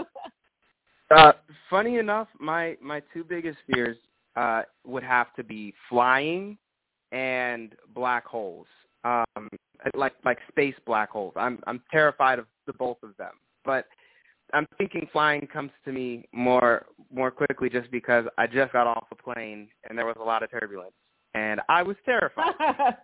Uh, 1.16 1.34
funny 1.70 1.98
enough, 1.98 2.28
my 2.40 2.76
my 2.82 3.00
two 3.14 3.24
biggest 3.24 3.60
fears 3.72 3.96
uh, 4.36 4.64
would 4.84 5.04
have 5.04 5.34
to 5.36 5.44
be 5.44 5.72
flying 5.88 6.58
and 7.12 7.76
black 7.94 8.26
holes, 8.26 8.66
um, 9.04 9.48
like 9.94 10.14
like 10.24 10.40
space 10.50 10.76
black 10.86 11.10
holes. 11.12 11.34
I'm 11.36 11.60
I'm 11.68 11.82
terrified 11.92 12.40
of 12.40 12.46
the 12.66 12.74
both 12.74 12.98
of 13.04 13.16
them, 13.18 13.34
but 13.64 13.86
I'm 14.54 14.68
thinking 14.78 15.08
flying 15.12 15.48
comes 15.48 15.72
to 15.86 15.92
me 15.92 16.26
more 16.32 16.86
more 17.14 17.32
quickly 17.32 17.70
just 17.70 17.90
because 17.92 18.26
I 18.38 18.48
just 18.48 18.74
got 18.74 18.88
off 18.88 19.08
a 19.12 19.16
plane 19.16 19.68
and 19.90 19.98
there 19.98 20.06
was 20.06 20.16
a 20.20 20.24
lot 20.24 20.44
of 20.44 20.52
turbulence 20.52 20.94
and 21.34 21.62
I 21.70 21.84
was 21.84 21.96
terrified. 22.06 22.54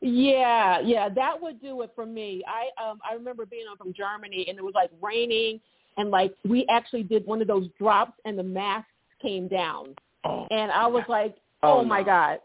yeah, 0.00 0.80
yeah, 0.80 1.08
that 1.08 1.40
would 1.40 1.60
do 1.60 1.82
it 1.82 1.92
for 1.94 2.06
me. 2.06 2.42
I 2.46 2.70
um 2.82 2.98
I 3.08 3.14
remember 3.14 3.46
being 3.46 3.66
on 3.70 3.76
from 3.76 3.92
Germany 3.94 4.46
and 4.48 4.58
it 4.58 4.64
was 4.64 4.74
like 4.74 4.90
raining 5.00 5.60
and 5.96 6.10
like 6.10 6.34
we 6.48 6.66
actually 6.70 7.02
did 7.02 7.26
one 7.26 7.40
of 7.40 7.48
those 7.48 7.68
drops 7.78 8.14
and 8.24 8.38
the 8.38 8.42
masks 8.42 8.88
came 9.20 9.48
down. 9.48 9.94
Oh, 10.24 10.46
And 10.50 10.70
I 10.70 10.86
was 10.86 11.04
like, 11.08 11.36
"Oh, 11.62 11.80
Oh, 11.80 11.84
my 11.84 12.00
no. 12.00 12.04
god." 12.06 12.38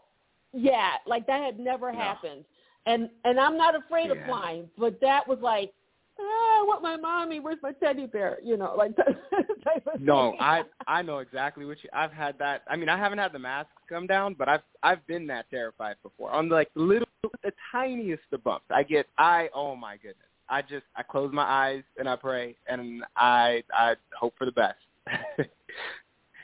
Yeah, 0.52 0.92
like 1.06 1.26
that 1.26 1.42
had 1.42 1.58
never 1.58 1.92
No. 1.92 1.98
happened. 1.98 2.44
And 2.88 3.10
and 3.24 3.38
I'm 3.38 3.56
not 3.58 3.74
afraid 3.76 4.10
of 4.10 4.16
flying, 4.26 4.68
but 4.78 4.98
that 5.02 5.28
was 5.28 5.38
like, 5.42 5.72
ah, 6.18 6.22
I 6.22 6.64
want 6.66 6.82
my 6.82 6.96
mommy. 6.96 7.38
Where's 7.38 7.58
my 7.62 7.72
teddy 7.72 8.06
bear? 8.06 8.38
You 8.42 8.56
know, 8.56 8.74
like 8.76 8.96
that 8.96 9.06
type 9.64 9.86
of 9.92 10.00
No, 10.00 10.30
thing. 10.30 10.40
I 10.40 10.62
I 10.86 11.02
know 11.02 11.18
exactly 11.18 11.66
what 11.66 11.84
you. 11.84 11.90
I've 11.92 12.12
had 12.12 12.38
that. 12.38 12.62
I 12.66 12.76
mean, 12.76 12.88
I 12.88 12.96
haven't 12.96 13.18
had 13.18 13.32
the 13.32 13.38
mask 13.38 13.68
come 13.90 14.06
down, 14.06 14.34
but 14.38 14.48
I've 14.48 14.62
I've 14.82 15.06
been 15.06 15.26
that 15.26 15.50
terrified 15.50 15.96
before. 16.02 16.30
On 16.30 16.48
like 16.48 16.72
the 16.74 16.80
little, 16.80 17.08
the 17.44 17.52
tiniest 17.70 18.22
of 18.32 18.42
bumps, 18.42 18.64
I 18.70 18.82
get. 18.84 19.06
I 19.18 19.50
oh 19.54 19.76
my 19.76 19.96
goodness. 19.96 20.16
I 20.48 20.62
just 20.62 20.86
I 20.96 21.02
close 21.02 21.30
my 21.30 21.42
eyes 21.44 21.82
and 21.98 22.08
I 22.08 22.16
pray 22.16 22.56
and 22.68 23.04
I 23.16 23.62
I 23.72 23.96
hope 24.18 24.34
for 24.38 24.46
the 24.46 24.52
best. 24.52 24.78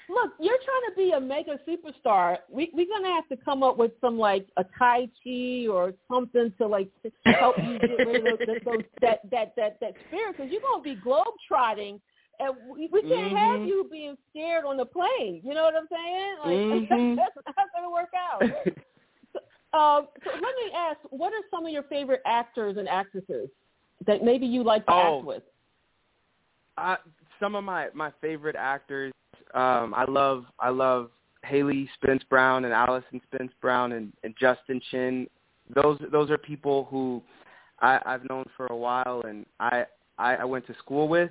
Look, 0.08 0.32
you're 0.38 0.58
trying 0.64 0.90
to 0.90 0.96
be 0.96 1.10
a 1.12 1.20
mega 1.20 1.58
superstar. 1.66 2.38
We 2.50 2.70
we're 2.74 2.86
gonna 2.86 3.14
have 3.14 3.28
to 3.28 3.36
come 3.42 3.62
up 3.62 3.78
with 3.78 3.92
some 4.00 4.18
like 4.18 4.46
a 4.58 4.64
tai 4.78 5.08
chi 5.22 5.66
or 5.66 5.94
something 6.12 6.52
to 6.58 6.66
like 6.66 6.88
to 7.02 7.10
help 7.38 7.56
you 7.64 7.78
get 7.78 8.04
rid 8.04 8.16
of 8.16 8.38
those, 8.46 8.58
those 8.64 8.84
that 9.00 9.20
that 9.30 9.54
that 9.56 9.80
that 9.80 9.94
spirit 10.06 10.36
because 10.36 10.52
you're 10.52 10.60
gonna 10.60 10.82
be 10.82 10.94
globe 10.96 11.34
trotting. 11.48 12.00
And 12.40 12.54
we, 12.66 12.88
we 12.92 13.00
can't 13.02 13.32
Mhm. 13.32 13.38
have 13.38 13.64
you 13.64 13.88
being 13.90 14.16
scared 14.30 14.64
on 14.64 14.76
the 14.76 14.84
plane. 14.84 15.40
You 15.44 15.54
know 15.54 15.62
what 15.62 15.74
I'm 15.76 15.86
saying? 15.88 16.36
Like 16.44 16.88
Mhm. 16.90 17.16
that's 17.16 17.36
not 17.46 17.68
gonna 17.74 17.90
work 17.90 18.10
out. 18.14 18.42
Um, 19.72 20.08
so 20.22 20.30
let 20.30 20.40
me 20.40 20.72
ask, 20.76 20.98
what 21.10 21.32
are 21.32 21.42
some 21.50 21.66
of 21.66 21.72
your 21.72 21.82
favorite 21.84 22.22
actors 22.26 22.76
and 22.76 22.88
actresses 22.88 23.48
that 24.06 24.22
maybe 24.22 24.46
you 24.46 24.62
like 24.62 24.84
to 24.86 24.92
Oh. 24.92 25.16
act 25.18 25.24
with? 25.24 25.42
uh, 26.76 26.96
some 27.40 27.54
of 27.54 27.64
my 27.64 27.88
my 27.94 28.10
favorite 28.20 28.56
actors. 28.56 29.12
Um, 29.54 29.94
I 29.94 30.04
love 30.08 30.44
I 30.58 30.70
love 30.70 31.10
Haley 31.44 31.88
Spence 31.94 32.22
Brown 32.28 32.64
and 32.64 32.72
Allison 32.74 33.20
Spence 33.32 33.52
Brown 33.60 33.92
and, 33.92 34.12
and 34.22 34.34
Justin 34.38 34.80
Chin. 34.90 35.26
Those 35.74 35.98
those 36.10 36.30
are 36.30 36.38
people 36.38 36.86
who 36.90 37.22
I, 37.80 38.00
I've 38.06 38.28
known 38.28 38.44
for 38.56 38.66
a 38.66 38.76
while 38.76 39.22
and 39.26 39.46
I, 39.60 39.84
I 40.18 40.36
I 40.36 40.44
went 40.44 40.66
to 40.68 40.74
school 40.78 41.08
with, 41.08 41.30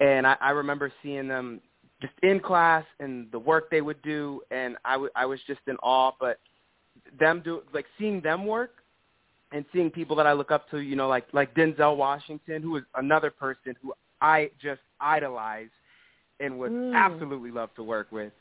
and 0.00 0.26
I, 0.26 0.36
I 0.40 0.50
remember 0.50 0.92
seeing 1.02 1.28
them 1.28 1.60
just 2.00 2.14
in 2.22 2.40
class 2.40 2.84
and 3.00 3.30
the 3.32 3.38
work 3.38 3.70
they 3.70 3.80
would 3.80 4.00
do, 4.02 4.42
and 4.50 4.76
I, 4.84 4.92
w- 4.92 5.10
I 5.16 5.24
was 5.26 5.40
just 5.46 5.60
in 5.66 5.76
awe. 5.76 6.12
But 6.20 6.38
them 7.18 7.42
do 7.44 7.62
like 7.72 7.86
seeing 7.98 8.20
them 8.20 8.46
work 8.46 8.74
and 9.52 9.64
seeing 9.72 9.90
people 9.90 10.16
that 10.16 10.26
I 10.26 10.32
look 10.32 10.50
up 10.50 10.68
to, 10.70 10.78
you 10.78 10.96
know, 10.96 11.08
like 11.08 11.26
like 11.32 11.54
Denzel 11.54 11.96
Washington, 11.96 12.62
who 12.62 12.76
is 12.76 12.84
another 12.96 13.30
person 13.30 13.74
who 13.82 13.94
I 14.20 14.50
just 14.62 14.80
idolize 15.00 15.68
and 16.40 16.58
would 16.58 16.72
Mm. 16.72 16.94
absolutely 16.94 17.50
love 17.50 17.74
to 17.74 17.82
work 17.82 18.08
with. 18.10 18.32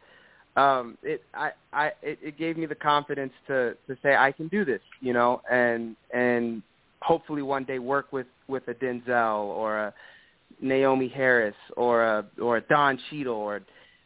Um, 0.56 0.98
it 1.04 1.22
I, 1.34 1.52
I 1.74 1.88
it, 2.02 2.20
it 2.22 2.38
gave 2.38 2.58
me 2.58 2.66
the 2.66 2.76
confidence 2.76 3.34
to 3.48 3.76
to 3.88 3.98
say 4.02 4.16
I 4.16 4.32
can 4.32 4.48
do 4.48 4.64
this, 4.64 4.82
you 5.02 5.14
know, 5.14 5.42
and 5.52 5.96
and 6.14 6.62
hopefully 7.02 7.42
one 7.42 7.66
day 7.66 7.80
work 7.80 8.14
with 8.14 8.28
with 8.48 8.68
a 8.68 8.74
Denzel 8.74 9.44
or 9.44 9.78
a 9.80 9.94
Naomie 10.64 11.12
Harris 11.12 11.56
or 11.76 12.04
a 12.04 12.26
or 12.42 12.58
a 12.58 12.62
Don 12.62 12.98
Cheadle 13.10 13.36
or 13.36 13.62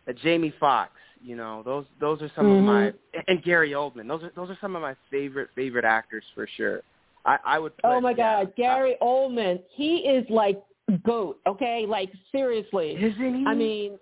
a 0.08 0.13
Jamie 0.13 0.53
Foxx. 0.60 0.91
You 1.24 1.36
know, 1.36 1.62
those 1.63 1.86
those 2.00 2.22
are 2.22 2.31
some 2.36 2.50
of 2.50 2.63
my 2.63 2.93
and 3.27 3.43
Gary 3.43 3.72
Oldman. 3.72 4.08
Those 4.08 4.24
are 4.24 4.31
those 4.36 4.50
are 4.50 4.58
some 4.60 4.75
of 4.75 4.81
my 4.81 4.96
favorite 5.12 5.50
favorite 5.55 5.86
actors 5.86 6.24
for 6.34 6.48
sure. 6.58 6.81
I, 7.25 7.38
I 7.46 7.60
would. 7.60 7.74
Oh 7.84 8.00
my 8.01 8.13
God, 8.13 8.53
Gary 8.55 8.96
Oldman, 9.01 9.62
he 9.75 9.98
is 9.98 10.25
like 10.29 10.63
goat. 10.98 11.39
Okay, 11.48 11.86
like 11.88 12.12
seriously. 12.31 12.91
Isn't 12.91 13.36
he? 13.36 13.46
I 13.48 13.53
mean, 13.53 14.00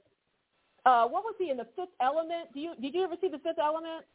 uh, 0.86 1.08
what 1.08 1.24
was 1.24 1.36
he 1.38 1.50
in 1.50 1.58
the 1.58 1.68
Fifth 1.76 1.90
Element? 2.02 2.54
Do 2.54 2.60
you 2.60 2.74
did 2.82 2.94
you 2.94 3.04
ever 3.04 3.16
see 3.20 3.28
the 3.28 3.40
Fifth 3.40 3.60
Element? 3.62 4.06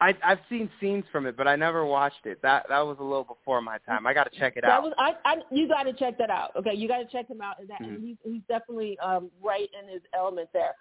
I 0.00 0.14
I've 0.24 0.40
seen 0.48 0.68
scenes 0.80 1.04
from 1.12 1.26
it, 1.26 1.36
but 1.36 1.46
I 1.46 1.54
never 1.56 1.86
watched 1.86 2.26
it. 2.26 2.42
That 2.42 2.66
that 2.68 2.80
was 2.80 2.96
a 2.98 3.04
little 3.04 3.24
before 3.24 3.60
my 3.62 3.78
time. 3.86 4.06
I 4.06 4.12
got 4.12 4.30
to 4.30 4.38
check 4.38 4.54
it 4.56 4.62
That 4.62 4.70
out. 4.70 4.82
was 4.82 4.92
I, 4.98 5.12
I 5.24 5.36
you 5.50 5.68
got 5.68 5.84
to 5.84 5.92
check 5.92 6.18
that 6.18 6.30
out. 6.30 6.50
Okay, 6.56 6.74
you 6.74 6.88
got 6.88 6.98
to 6.98 7.06
check 7.06 7.28
him 7.28 7.40
out. 7.40 7.60
And, 7.60 7.68
that, 7.70 7.80
and 7.82 7.98
Mhm. 7.98 8.02
he's 8.02 8.16
he's 8.24 8.42
definitely 8.48 8.98
um, 8.98 9.30
right 9.40 9.68
in 9.80 9.88
his 9.88 10.02
element 10.14 10.48
there. 10.52 10.74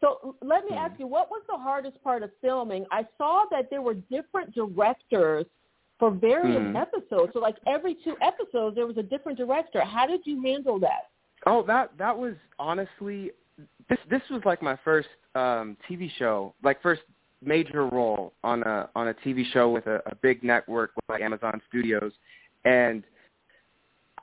So 0.00 0.36
let 0.42 0.64
me 0.64 0.72
Mhm. 0.72 0.78
ask 0.78 0.98
you, 0.98 1.06
what 1.06 1.30
was 1.30 1.42
the 1.48 1.56
hardest 1.56 2.02
part 2.02 2.22
of 2.22 2.30
filming? 2.40 2.84
I 2.90 3.06
saw 3.16 3.44
that 3.50 3.70
there 3.70 3.82
were 3.82 3.94
different 3.94 4.54
directors 4.54 5.46
for 5.98 6.10
various 6.10 6.62
Mhm. 6.62 6.76
episodes. 6.76 7.32
So 7.32 7.40
like 7.40 7.56
every 7.66 7.94
two 7.94 8.16
episodes, 8.20 8.76
there 8.76 8.86
was 8.86 8.98
a 8.98 9.02
different 9.02 9.38
director. 9.38 9.80
How 9.82 10.06
did 10.06 10.26
you 10.26 10.42
handle 10.42 10.78
that? 10.80 11.08
Oh, 11.46 11.62
that 11.62 11.96
that 11.98 12.16
was 12.16 12.34
honestly 12.58 13.32
this 13.88 13.98
this 14.08 14.22
was 14.30 14.44
like 14.44 14.62
my 14.62 14.76
first 14.76 15.08
um 15.34 15.76
TV 15.88 16.10
show, 16.10 16.54
like 16.62 16.80
first 16.82 17.02
major 17.42 17.86
role 17.86 18.34
on 18.42 18.62
a 18.62 18.88
on 18.94 19.08
a 19.08 19.14
TV 19.14 19.44
show 19.52 19.70
with 19.70 19.86
a, 19.86 20.02
a 20.06 20.14
big 20.16 20.42
network 20.42 20.92
like 21.08 21.20
Amazon 21.20 21.60
Studios, 21.68 22.12
and 22.64 23.04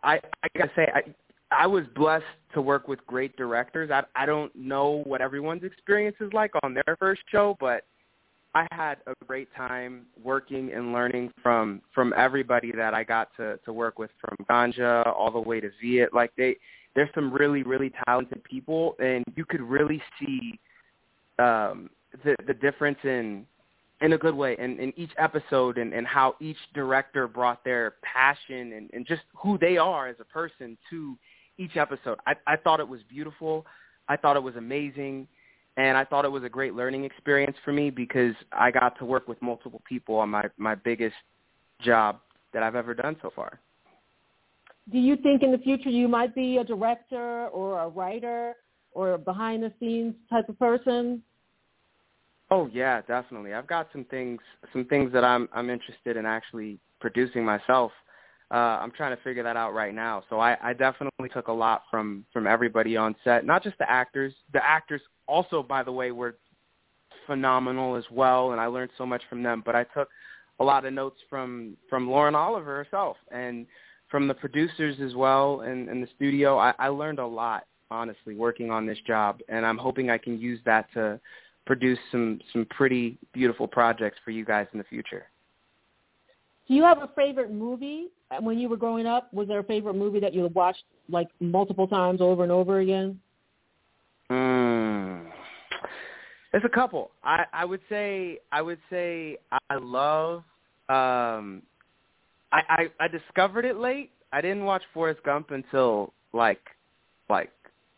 I 0.04 0.20
I 0.44 0.48
gotta 0.58 0.72
say 0.76 0.92
I 0.94 1.04
I 1.52 1.68
was 1.68 1.86
blessed 1.96 2.26
to 2.54 2.62
work 2.62 2.88
with 2.88 3.06
great 3.08 3.36
directors. 3.38 3.90
I 3.92 4.04
I 4.16 4.26
don't 4.26 4.54
know 4.56 5.02
what 5.06 5.22
everyone's 5.22 5.64
experience 5.64 6.18
is 6.20 6.32
like 6.34 6.52
on 6.64 6.74
their 6.74 6.98
first 7.00 7.22
show, 7.32 7.56
but 7.60 7.86
I 8.56 8.68
had 8.72 8.98
a 9.08 9.14
great 9.26 9.48
time 9.56 10.06
working 10.24 10.72
and 10.74 10.94
learning 10.94 11.32
from 11.42 11.82
from 11.94 12.14
everybody 12.16 12.72
that 12.76 12.94
I 12.94 13.04
got 13.04 13.30
to 13.38 13.58
to 13.66 13.74
work 13.74 13.98
with, 13.98 14.12
from 14.22 14.38
Ganja 14.50 15.08
all 15.08 15.32
the 15.32 15.40
way 15.40 15.60
to 15.60 15.70
Viet. 15.82 16.14
Like 16.14 16.32
they, 16.38 16.58
there's 16.96 17.10
some 17.16 17.34
really 17.34 17.64
really 17.64 17.92
talented 18.06 18.44
people, 18.44 18.96
and 19.00 19.24
you 19.36 19.46
could 19.46 19.62
really 19.62 20.02
see 20.20 20.60
um, 21.40 21.90
the 22.24 22.36
the 22.46 22.54
difference 22.54 23.00
in 23.04 23.46
in 24.02 24.14
a 24.14 24.18
good 24.18 24.36
way 24.36 24.56
in, 24.60 24.80
in 24.80 24.94
each 24.98 25.12
episode 25.18 25.78
and, 25.78 25.94
and 25.94 26.06
how 26.06 26.36
each 26.42 26.58
director 26.74 27.28
brought 27.28 27.64
their 27.64 27.94
passion 28.04 28.74
and, 28.74 28.90
and 28.94 29.08
just 29.08 29.22
who 29.36 29.58
they 29.58 29.78
are 29.78 30.10
as 30.10 30.18
a 30.20 30.26
person 30.26 30.78
to 30.90 31.18
each 31.58 31.78
episode. 31.78 32.20
I, 32.28 32.34
I 32.46 32.58
thought 32.58 32.82
it 32.82 32.88
was 32.88 33.00
beautiful. 33.10 33.66
I 34.10 34.18
thought 34.18 34.36
it 34.36 34.44
was 34.44 34.58
amazing 34.58 35.28
and 35.78 35.98
I 35.98 36.06
thought 36.06 36.26
it 36.26 36.32
was 36.32 36.44
a 36.44 36.50
great 36.50 36.76
learning 36.76 37.04
experience 37.04 37.58
for 37.66 37.74
me 37.74 37.90
because 37.90 38.36
I 38.52 38.72
got 38.72 38.98
to 39.00 39.06
work 39.06 39.28
with 39.28 39.42
multiple 39.42 39.82
people 39.88 40.16
on 40.16 40.30
my 40.30 40.46
my 40.58 40.76
biggest 40.76 41.16
job 41.82 42.20
that 42.54 42.64
I've 42.64 42.76
ever 42.76 42.94
done 42.94 43.16
so 43.22 43.32
far. 43.36 43.60
Do 44.92 44.98
you 45.00 45.16
think 45.16 45.44
in 45.44 45.52
the 45.52 45.58
future 45.58 45.90
you 45.90 46.08
might 46.08 46.36
be 46.36 46.58
a 46.58 46.64
director 46.64 47.48
or 47.48 47.80
a 47.80 47.88
writer 47.88 48.56
or 48.92 49.14
a 49.14 49.18
behind 49.18 49.64
the 49.64 49.74
scenes 49.80 50.14
type 50.30 50.50
of 50.50 50.60
person? 50.60 51.24
Oh 52.52 52.70
yeah, 52.72 53.02
definitely. 53.02 53.54
I've 53.54 53.68
got 53.68 53.88
some 53.92 54.06
things 54.06 54.40
some 54.72 54.86
things 54.86 55.12
that 55.14 55.24
I'm 55.24 55.50
I'm 55.54 55.70
interested 55.70 56.18
in 56.18 56.26
actually 56.26 56.80
producing 57.00 57.44
myself. 57.44 57.92
Uh, 58.52 58.80
I'm 58.82 58.92
trying 58.92 59.16
to 59.16 59.24
figure 59.24 59.44
that 59.44 59.58
out 59.58 59.74
right 59.74 59.94
now. 59.94 60.24
So 60.30 60.40
I, 60.40 60.58
I 60.62 60.74
definitely 60.74 61.30
took 61.34 61.48
a 61.48 61.52
lot 61.52 61.84
from 61.90 62.26
from 62.32 62.46
everybody 62.48 62.98
on 62.98 63.16
set, 63.24 63.46
not 63.46 63.64
just 63.64 63.78
the 63.78 63.90
actors. 63.90 64.34
The 64.54 64.64
actors 64.64 65.02
also, 65.28 65.64
by 65.64 65.84
the 65.84 65.92
way, 65.92 66.12
were 66.12 66.36
phenomenal 67.26 67.96
as 67.96 68.04
well, 68.12 68.52
and 68.52 68.62
I 68.62 68.68
learned 68.68 68.92
so 68.98 69.06
much 69.06 69.22
from 69.30 69.44
them. 69.44 69.64
But 69.66 69.76
I 69.76 69.86
took 69.86 70.10
a 70.60 70.64
lot 70.64 70.86
of 70.86 70.94
notes 70.94 71.20
from 71.30 71.78
from 71.90 72.10
Lauren 72.10 72.36
Oliver 72.36 72.84
herself 72.84 73.18
and 73.32 73.66
from 74.10 74.28
the 74.28 74.34
producers 74.34 74.98
as 75.02 75.16
well 75.16 75.62
and, 75.62 75.90
and 75.90 76.04
the 76.04 76.08
studio. 76.16 76.58
I, 76.58 76.74
I 76.78 76.90
learned 76.90 77.18
a 77.18 77.26
lot, 77.26 77.66
honestly, 77.90 78.36
working 78.36 78.70
on 78.70 78.86
this 78.86 79.00
job, 79.08 79.40
and 79.50 79.66
I'm 79.66 79.78
hoping 79.78 80.12
I 80.12 80.20
can 80.20 80.40
use 80.40 80.60
that 80.66 80.86
to 80.94 81.20
produce 81.66 82.00
some 82.12 82.40
some 82.52 82.68
pretty 82.70 83.18
beautiful 83.34 83.68
projects 83.68 84.20
for 84.24 84.32
you 84.32 84.46
guys 84.46 84.68
in 84.74 84.78
the 84.78 84.86
future. 84.86 85.26
Do 86.68 86.74
you 86.74 86.84
have 86.84 87.00
a 87.00 87.10
favorite 87.16 87.52
movie 87.52 88.10
Uh, 88.32 88.38
when 88.42 88.58
you 88.58 88.68
were 88.70 88.78
growing 88.78 89.06
up? 89.06 89.32
Was 89.34 89.48
there 89.48 89.60
a 89.60 89.64
favorite 89.64 89.94
movie 89.96 90.20
that 90.20 90.34
you 90.34 90.48
watched 90.48 90.84
like 91.10 91.28
multiple 91.40 91.88
times 91.88 92.22
over 92.22 92.44
and 92.44 92.52
over 92.52 92.80
again? 92.80 93.20
Mm. 94.32 95.32
There's 96.52 96.64
a 96.66 96.70
couple. 96.70 97.12
I, 97.24 97.46
I 97.54 97.66
would 97.66 97.82
say 97.90 98.40
I 98.52 98.62
would 98.62 98.80
say 98.90 99.38
I 99.70 99.76
love 99.76 100.44
um 100.90 101.62
I, 102.52 102.62
I 102.70 102.92
I 103.02 103.08
discovered 103.08 103.66
it 103.66 103.78
late. 103.78 104.12
I 104.32 104.42
didn't 104.42 104.66
watch 104.66 104.84
Forrest 104.94 105.22
Gump 105.24 105.52
until 105.52 106.14
like 106.34 106.62
like 107.30 107.52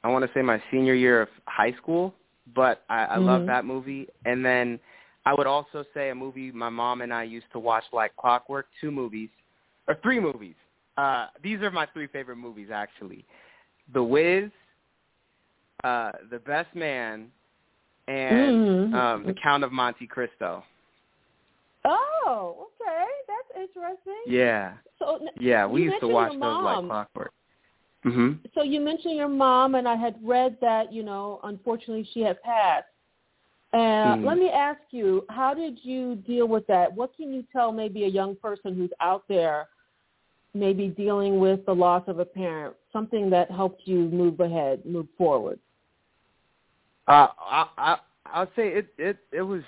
I 0.03 0.09
want 0.09 0.25
to 0.25 0.31
say 0.33 0.41
my 0.41 0.61
senior 0.71 0.93
year 0.93 1.21
of 1.21 1.29
high 1.47 1.73
school, 1.73 2.13
but 2.55 2.83
I, 2.89 3.05
I 3.05 3.17
love 3.17 3.43
Mhm. 3.43 3.47
that 3.47 3.65
movie. 3.65 4.07
And 4.25 4.45
then 4.45 4.79
I 5.25 5.33
would 5.33 5.47
also 5.47 5.83
say 5.93 6.09
a 6.09 6.15
movie 6.15 6.51
my 6.51 6.69
mom 6.69 7.01
and 7.01 7.13
I 7.13 7.23
used 7.23 7.47
to 7.53 7.59
watch 7.59 7.83
like 7.91 8.15
clockwork, 8.15 8.67
two 8.79 8.91
movies 8.91 9.29
or 9.87 9.95
three 10.03 10.19
movies. 10.19 10.55
Uh 10.97 11.27
these 11.43 11.59
are 11.61 11.71
my 11.71 11.87
three 11.93 12.07
favorite 12.07 12.37
movies 12.37 12.69
actually. 12.71 13.25
The 13.93 14.03
Wiz, 14.03 14.49
uh, 15.83 16.11
The 16.31 16.39
Best 16.39 16.73
Man, 16.75 17.31
and 18.07 18.91
Mhm. 18.91 18.93
um, 18.93 19.23
The 19.25 19.33
Count 19.33 19.63
of 19.63 19.71
Monte 19.71 20.07
Cristo. 20.07 20.63
Oh, 21.87 22.69
okay, 22.81 23.05
that's 23.27 23.61
interesting. 23.61 24.23
Yeah, 24.25 24.73
So 24.97 25.19
yeah, 25.39 25.67
we 25.67 25.83
used 25.83 25.99
to 25.99 26.07
watch 26.07 26.31
those 26.39 26.63
like 26.63 26.87
clockwork. 26.87 27.31
Mhm. 28.03 28.39
so 28.53 28.63
you 28.63 28.79
mentioned 28.79 29.15
your 29.15 29.27
mom, 29.27 29.75
and 29.75 29.87
I 29.87 29.95
had 29.95 30.15
read 30.25 30.59
that 30.61 30.91
you 30.91 31.03
know, 31.03 31.39
unfortunately, 31.43 32.03
she 32.13 32.21
had 32.21 32.41
passed. 32.41 32.87
Uh, 33.75 34.15
Mhm. 34.15 34.23
Let 34.25 34.37
me 34.37 34.49
ask 34.51 34.81
you, 34.91 35.25
how 35.29 35.53
did 35.53 35.83
you 35.83 36.15
deal 36.15 36.47
with 36.47 36.65
that? 36.67 36.93
What 36.93 37.13
can 37.15 37.33
you 37.33 37.43
tell 37.51 37.73
maybe 37.73 38.05
a 38.05 38.07
young 38.07 38.35
person 38.37 38.73
who's 38.73 38.93
out 39.01 39.27
there, 39.27 39.67
maybe 40.53 40.87
dealing 40.87 41.39
with 41.39 41.65
the 41.65 41.75
loss 41.75 42.07
of 42.07 42.19
a 42.19 42.25
parent, 42.25 42.75
something 42.93 43.29
that 43.31 43.51
helped 43.51 43.85
you 43.85 44.09
move 44.09 44.39
ahead, 44.39 44.85
move 44.85 45.07
forward? 45.17 45.59
Uh, 47.07 47.27
I, 47.37 47.67
I 47.77 47.99
I'll 48.27 48.51
say 48.55 48.69
it 48.69 48.87
it 48.97 49.17
it 49.31 49.41
was 49.41 49.63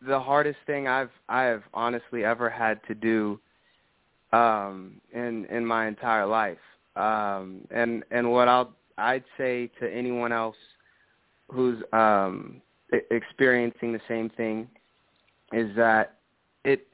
the 0.00 0.18
hardest 0.18 0.58
thing 0.66 0.88
I've 0.88 1.12
I've 1.28 1.64
honestly 1.74 2.24
ever 2.24 2.48
had 2.50 2.80
to 2.88 2.94
do. 2.94 3.40
um, 4.32 5.00
in 5.12 5.46
in 5.46 5.64
my 5.64 5.86
entire 5.86 6.26
life. 6.26 6.58
Um, 6.96 7.66
and 7.70 8.04
and 8.10 8.30
what 8.32 8.48
I'll 8.48 8.72
I'd 8.98 9.24
say 9.38 9.68
to 9.80 9.88
anyone 9.92 10.32
else 10.32 10.56
who's 11.50 11.82
um, 11.92 12.60
experiencing 13.10 13.92
the 13.92 14.00
same 14.08 14.28
thing 14.30 14.68
is 15.52 15.74
that 15.76 16.16
it, 16.64 16.86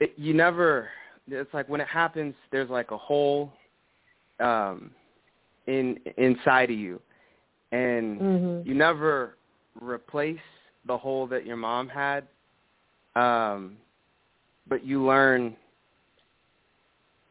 it 0.00 0.12
you 0.16 0.34
never 0.34 0.88
it's 1.28 1.52
like 1.54 1.68
when 1.68 1.80
it 1.80 1.88
happens 1.88 2.34
there's 2.50 2.70
like 2.70 2.90
a 2.90 2.96
hole 2.98 3.52
um 4.40 4.90
in 5.66 5.98
inside 6.16 6.70
of 6.70 6.76
you 6.76 7.00
and 7.72 8.20
Mhm. 8.20 8.66
you 8.66 8.74
never 8.74 9.36
replace 9.80 10.38
the 10.86 10.96
hole 10.96 11.26
that 11.26 11.46
your 11.46 11.56
mom 11.56 11.88
had 11.88 12.26
um 13.16 13.76
but 14.66 14.84
you 14.84 15.04
learn 15.04 15.56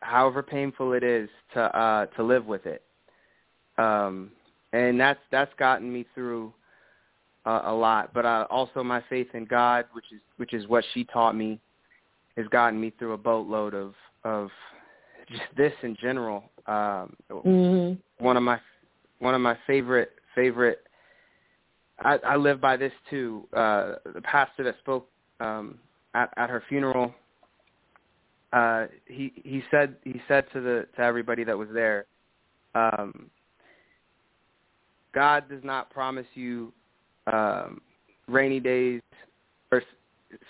however 0.01 0.43
painful 0.43 0.93
it 0.93 1.03
is 1.03 1.29
to 1.53 1.61
uh 1.77 2.05
to 2.07 2.23
live 2.23 2.45
with 2.45 2.65
it 2.65 2.83
um 3.77 4.31
and 4.73 4.99
that's 4.99 5.19
that's 5.31 5.53
gotten 5.57 5.91
me 5.91 6.05
through 6.13 6.51
uh, 7.45 7.61
a 7.65 7.73
lot 7.73 8.13
but 8.13 8.25
uh, 8.25 8.45
also 8.49 8.83
my 8.83 9.01
faith 9.09 9.27
in 9.33 9.45
God 9.45 9.85
which 9.93 10.05
is 10.13 10.21
which 10.37 10.53
is 10.53 10.67
what 10.67 10.83
she 10.93 11.03
taught 11.05 11.35
me 11.35 11.59
has 12.37 12.47
gotten 12.47 12.79
me 12.79 12.91
through 12.97 13.13
a 13.13 13.17
boatload 13.17 13.73
of 13.73 13.93
of 14.23 14.49
just 15.29 15.43
this 15.55 15.73
in 15.83 15.95
general 16.01 16.43
um 16.67 17.15
Mhm. 17.29 17.97
one 18.19 18.37
of 18.37 18.43
my 18.43 18.59
one 19.19 19.33
of 19.35 19.41
my 19.41 19.57
favorite 19.67 20.13
favorite 20.35 20.85
I, 21.99 22.17
I 22.25 22.35
live 22.35 22.59
by 22.59 22.75
this 22.75 22.91
too. 23.09 23.47
Uh 23.53 23.95
the 24.13 24.21
pastor 24.21 24.63
that 24.63 24.75
spoke 24.79 25.07
um 25.39 25.77
at, 26.15 26.33
at 26.37 26.49
her 26.49 26.63
funeral 26.67 27.13
uh 28.51 28.87
he 29.05 29.31
he 29.43 29.63
said 29.71 29.95
he 30.03 30.21
said 30.27 30.45
to 30.53 30.61
the 30.61 30.87
to 30.95 31.01
everybody 31.01 31.43
that 31.43 31.57
was 31.57 31.69
there 31.73 32.05
um 32.75 33.29
God 35.13 35.47
does 35.49 35.63
not 35.63 35.89
promise 35.91 36.25
you 36.33 36.73
um 37.31 37.81
rainy 38.27 38.59
days 38.59 39.01
or 39.71 39.83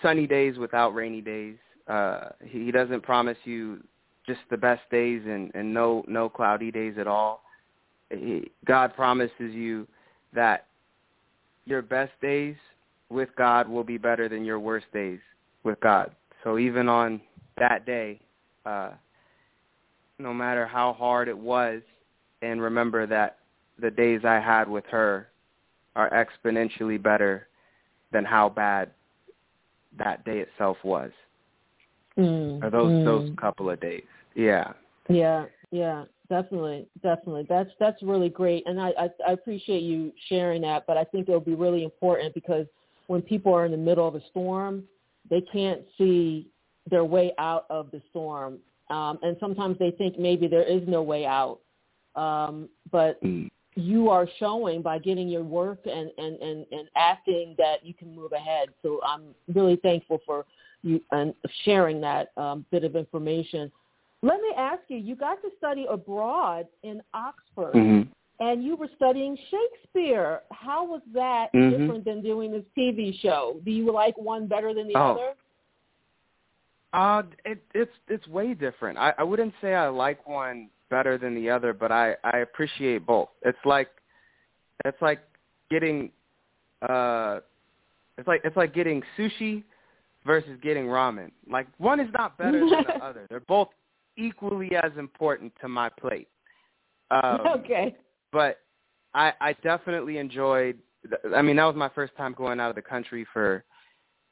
sunny 0.02 0.28
days 0.28 0.58
without 0.58 0.90
rainy 0.90 1.22
days. 1.22 1.58
Uh 1.88 2.30
he, 2.46 2.72
doesn't 2.72 3.04
promise 3.04 3.38
you 3.44 3.84
just 4.26 4.40
the 4.50 4.58
best 4.58 4.82
days 4.90 5.22
and, 5.26 5.52
and 5.54 5.74
no 5.74 6.04
no 6.08 6.30
cloudy 6.30 6.72
days 6.72 6.96
at 6.98 7.08
all. 7.08 7.44
He, 8.10 8.52
God 8.66 8.96
promises 8.96 9.54
you 9.54 9.88
that 10.34 10.68
your 11.66 11.82
best 11.82 12.12
days 12.22 12.56
with 13.10 13.30
God 13.38 13.68
will 13.68 13.84
be 13.84 13.98
better 13.98 14.28
than 14.28 14.44
your 14.44 14.60
worst 14.60 14.88
days 14.94 15.20
with 15.64 15.80
God. 15.80 16.12
So 16.44 16.58
even 16.58 16.90
on 16.90 17.22
that 17.58 17.86
day, 17.86 18.20
uh, 18.66 18.92
no 20.20 20.34
matter 20.34 20.66
how 20.66 20.94
hard 20.94 21.28
it 21.28 21.38
was, 21.38 21.82
and 22.42 22.62
remember 22.62 23.08
that 23.08 23.38
the 23.80 23.92
days 23.92 24.22
I 24.26 24.40
had 24.40 24.68
with 24.68 24.86
her 24.92 25.28
are 25.96 26.10
exponentially 26.10 27.02
better 27.02 27.48
than 28.12 28.26
how 28.26 28.50
bad 28.50 28.92
that 29.98 30.24
day 30.26 30.40
itself 30.40 30.78
was, 30.84 31.12
Mm. 32.18 32.64
or 32.64 32.70
those 32.70 32.92
mm. 32.92 33.06
those 33.06 33.32
couple 33.38 33.70
of 33.70 33.80
days. 33.80 34.04
Yeah. 34.36 34.74
Yeah, 35.10 35.46
yeah, 35.72 36.06
definitely, 36.30 36.88
definitely. 37.02 37.46
That's 37.50 37.70
that's 37.80 38.02
really 38.02 38.30
great, 38.30 38.64
and 38.68 38.80
I, 38.80 38.94
I 38.98 39.10
I 39.28 39.32
appreciate 39.34 39.82
you 39.82 40.14
sharing 40.30 40.62
that. 40.62 40.86
But 40.88 40.98
I 40.98 41.04
think 41.04 41.28
it'll 41.28 41.40
be 41.42 41.56
really 41.56 41.84
important 41.84 42.34
because 42.34 42.66
when 43.08 43.22
people 43.22 43.54
are 43.54 43.66
in 43.66 43.72
the 43.72 43.78
middle 43.78 44.08
of 44.08 44.16
a 44.16 44.22
storm, 44.30 44.84
they 45.30 45.42
can't 45.42 45.82
see 45.98 46.48
their 46.90 47.06
way 47.06 47.34
out 47.38 47.66
of 47.70 47.92
the 47.92 48.02
storm, 48.12 48.60
um, 48.90 49.20
and 49.24 49.36
sometimes 49.40 49.78
they 49.80 49.92
think 49.92 50.18
maybe 50.18 50.48
there 50.48 50.64
is 50.64 50.82
no 50.88 51.02
way 51.02 51.26
out. 51.26 51.60
Um, 52.16 52.70
but 52.92 53.20
you 53.76 54.10
are 54.10 54.28
showing 54.40 54.82
by 54.82 55.00
getting 55.00 55.28
your 55.30 55.44
work 55.44 55.80
and, 55.86 56.12
and, 56.18 56.40
and, 56.42 56.66
and 56.72 56.90
acting 56.96 57.56
that 57.58 57.86
you 57.86 57.94
can 57.94 58.16
move 58.16 58.32
ahead. 58.32 58.70
So 58.82 59.00
I'm 59.06 59.36
really 59.54 59.78
thankful 59.78 60.20
for 60.26 60.46
you 60.84 61.02
and 61.12 61.34
sharing 61.64 62.02
that 62.02 62.32
um, 62.38 62.66
bit 62.72 62.84
of 62.84 62.96
information. 62.96 63.72
Let 64.22 64.40
me 64.42 64.50
ask 64.58 64.82
you, 64.88 64.98
you 64.98 65.16
got 65.16 65.42
to 65.42 65.50
study 65.58 65.86
abroad 65.90 66.68
in 66.84 67.02
Oxford 67.14 67.76
Mhm. 67.76 68.08
and 68.40 68.64
you 68.64 68.76
were 68.76 68.90
studying 68.96 69.38
Shakespeare. 69.50 70.42
How 70.52 70.86
was 70.86 71.02
that 71.14 71.52
Mhm. 71.54 71.70
different 71.72 72.06
than 72.06 72.22
doing 72.22 72.52
this 72.52 72.66
TV 72.78 73.14
show? 73.14 73.60
Do 73.64 73.72
you 73.72 73.92
like 73.92 74.18
one 74.18 74.48
better 74.48 74.74
than 74.74 74.88
the 74.88 74.96
Oh. 74.96 75.12
other? 75.12 75.34
Uh, 76.94 77.24
it, 77.44 77.58
it's 77.74 77.92
it's 78.08 78.28
way 78.28 78.54
different. 78.54 79.00
I, 79.00 79.16
I 79.18 79.24
wouldn't 79.24 79.54
say 79.62 79.74
I 79.74 79.88
like 79.88 80.28
one 80.28 80.70
better 80.94 81.18
than 81.18 81.34
the 81.34 81.50
other, 81.50 81.74
but 81.74 81.92
I 81.92 82.16
I 82.24 82.38
appreciate 82.40 83.04
both. 83.04 83.30
It's 83.42 83.66
like 83.66 83.90
it's 84.86 85.02
like 85.02 85.22
getting 85.72 86.12
uh 86.88 87.40
it's 88.20 88.28
like 88.28 88.42
it's 88.44 88.56
like 88.56 88.76
getting 88.76 89.02
sushi 89.18 89.64
versus 90.24 90.56
getting 90.62 90.86
ramen. 90.86 91.32
Like 91.50 91.66
one 91.80 92.00
is 92.00 92.10
not 92.14 92.38
better 92.38 92.60
than 92.60 92.70
the 92.70 92.94
other. 93.04 93.26
They're 93.28 93.40
both 93.40 93.70
equally 94.18 94.70
as 94.76 94.92
important 95.00 95.52
to 95.62 95.68
my 95.68 95.90
plate. 95.90 96.28
Um, 97.10 97.40
okay. 97.58 97.96
but 98.32 98.60
I 99.16 99.34
I 99.42 99.54
definitely 99.64 100.20
enjoyed. 100.20 100.78
I 101.36 101.42
mean, 101.42 101.56
that 101.56 101.66
was 101.66 101.76
my 101.76 101.90
first 101.90 102.16
time 102.18 102.36
going 102.38 102.60
out 102.60 102.70
of 102.70 102.76
the 102.76 102.84
country 102.84 103.26
for 103.34 103.64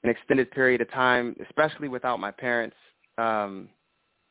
an 0.03 0.11
extended 0.11 0.51
period 0.51 0.79
of 0.81 0.91
time, 0.91 1.35
especially 1.47 1.87
without 1.87 2.19
my 2.19 2.29
parents. 2.31 2.75
Um, 3.17 3.67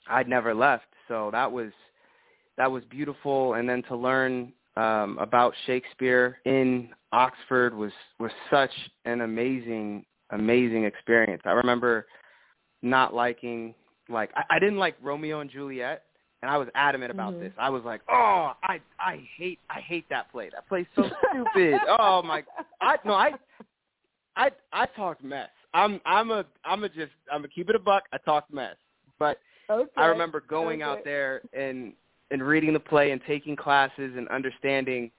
I'd 0.08 0.28
never 0.28 0.54
left, 0.54 0.86
so 1.08 1.30
that 1.32 1.50
was 1.50 1.72
that 2.56 2.70
was 2.70 2.84
beautiful. 2.86 3.54
And 3.54 3.68
then 3.68 3.82
to 3.84 3.96
learn 3.96 4.52
um, 4.76 5.18
about 5.18 5.54
Shakespeare 5.66 6.38
in 6.44 6.90
Oxford 7.12 7.74
was 7.74 7.92
was 8.18 8.30
such 8.50 8.70
an 9.04 9.22
amazing 9.22 10.04
amazing 10.30 10.84
experience. 10.84 11.42
I 11.44 11.50
remember 11.52 12.06
not 12.82 13.14
liking 13.14 13.74
like 14.08 14.30
I, 14.36 14.56
I 14.56 14.58
didn't 14.58 14.78
like 14.78 14.96
Romeo 15.02 15.40
and 15.40 15.50
Juliet, 15.50 16.04
and 16.42 16.50
I 16.50 16.56
was 16.56 16.68
adamant 16.74 17.10
about 17.10 17.34
Mhm. 17.34 17.40
this. 17.40 17.52
I 17.58 17.70
was 17.70 17.84
like, 17.84 18.00
oh, 18.08 18.54
I 18.62 18.80
I 18.98 19.28
hate 19.36 19.58
I 19.68 19.80
hate 19.80 20.08
that 20.08 20.30
play. 20.30 20.50
That 20.50 20.68
play's 20.68 20.86
so 20.94 21.10
stupid. 21.28 21.80
oh 21.98 22.22
my, 22.22 22.44
I 22.80 22.96
no 23.04 23.14
I 23.14 23.32
I 24.36 24.50
I 24.72 24.86
talked 24.86 25.22
mess. 25.22 25.50
I'm 25.74 26.00
I'm 26.06 26.30
a 26.30 26.44
I'm 26.64 26.84
a 26.84 26.88
just 26.88 27.12
I'm 27.30 27.44
a 27.44 27.48
keep 27.48 27.68
it 27.68 27.76
a 27.76 27.80
buck. 27.80 28.04
I 28.12 28.18
talked 28.18 28.52
mess, 28.52 28.76
but 29.18 29.38
Okay. 29.68 29.88
I 29.96 30.06
remember 30.06 30.40
going 30.40 30.82
out 30.82 31.04
there 31.04 31.42
and 31.52 31.92
and 32.30 32.42
reading 32.42 32.72
the 32.72 32.80
play 32.80 33.10
and 33.10 33.20
taking 33.26 33.56
classes 33.56 34.12
and 34.16 34.28
understanding 34.28 35.10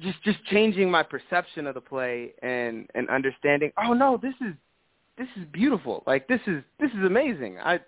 just 0.00 0.22
just 0.22 0.44
changing 0.46 0.90
my 0.90 1.02
perception 1.02 1.66
of 1.66 1.74
the 1.74 1.80
play 1.80 2.32
and 2.42 2.88
and 2.94 3.08
understanding 3.08 3.72
oh 3.84 3.92
no 3.92 4.18
this 4.22 4.34
is 4.40 4.54
this 5.18 5.28
is 5.36 5.44
beautiful. 5.52 6.02
Like 6.06 6.26
this 6.28 6.40
is 6.46 6.62
this 6.80 6.90
is 6.90 7.04
amazing. 7.04 7.58
I 7.58 7.80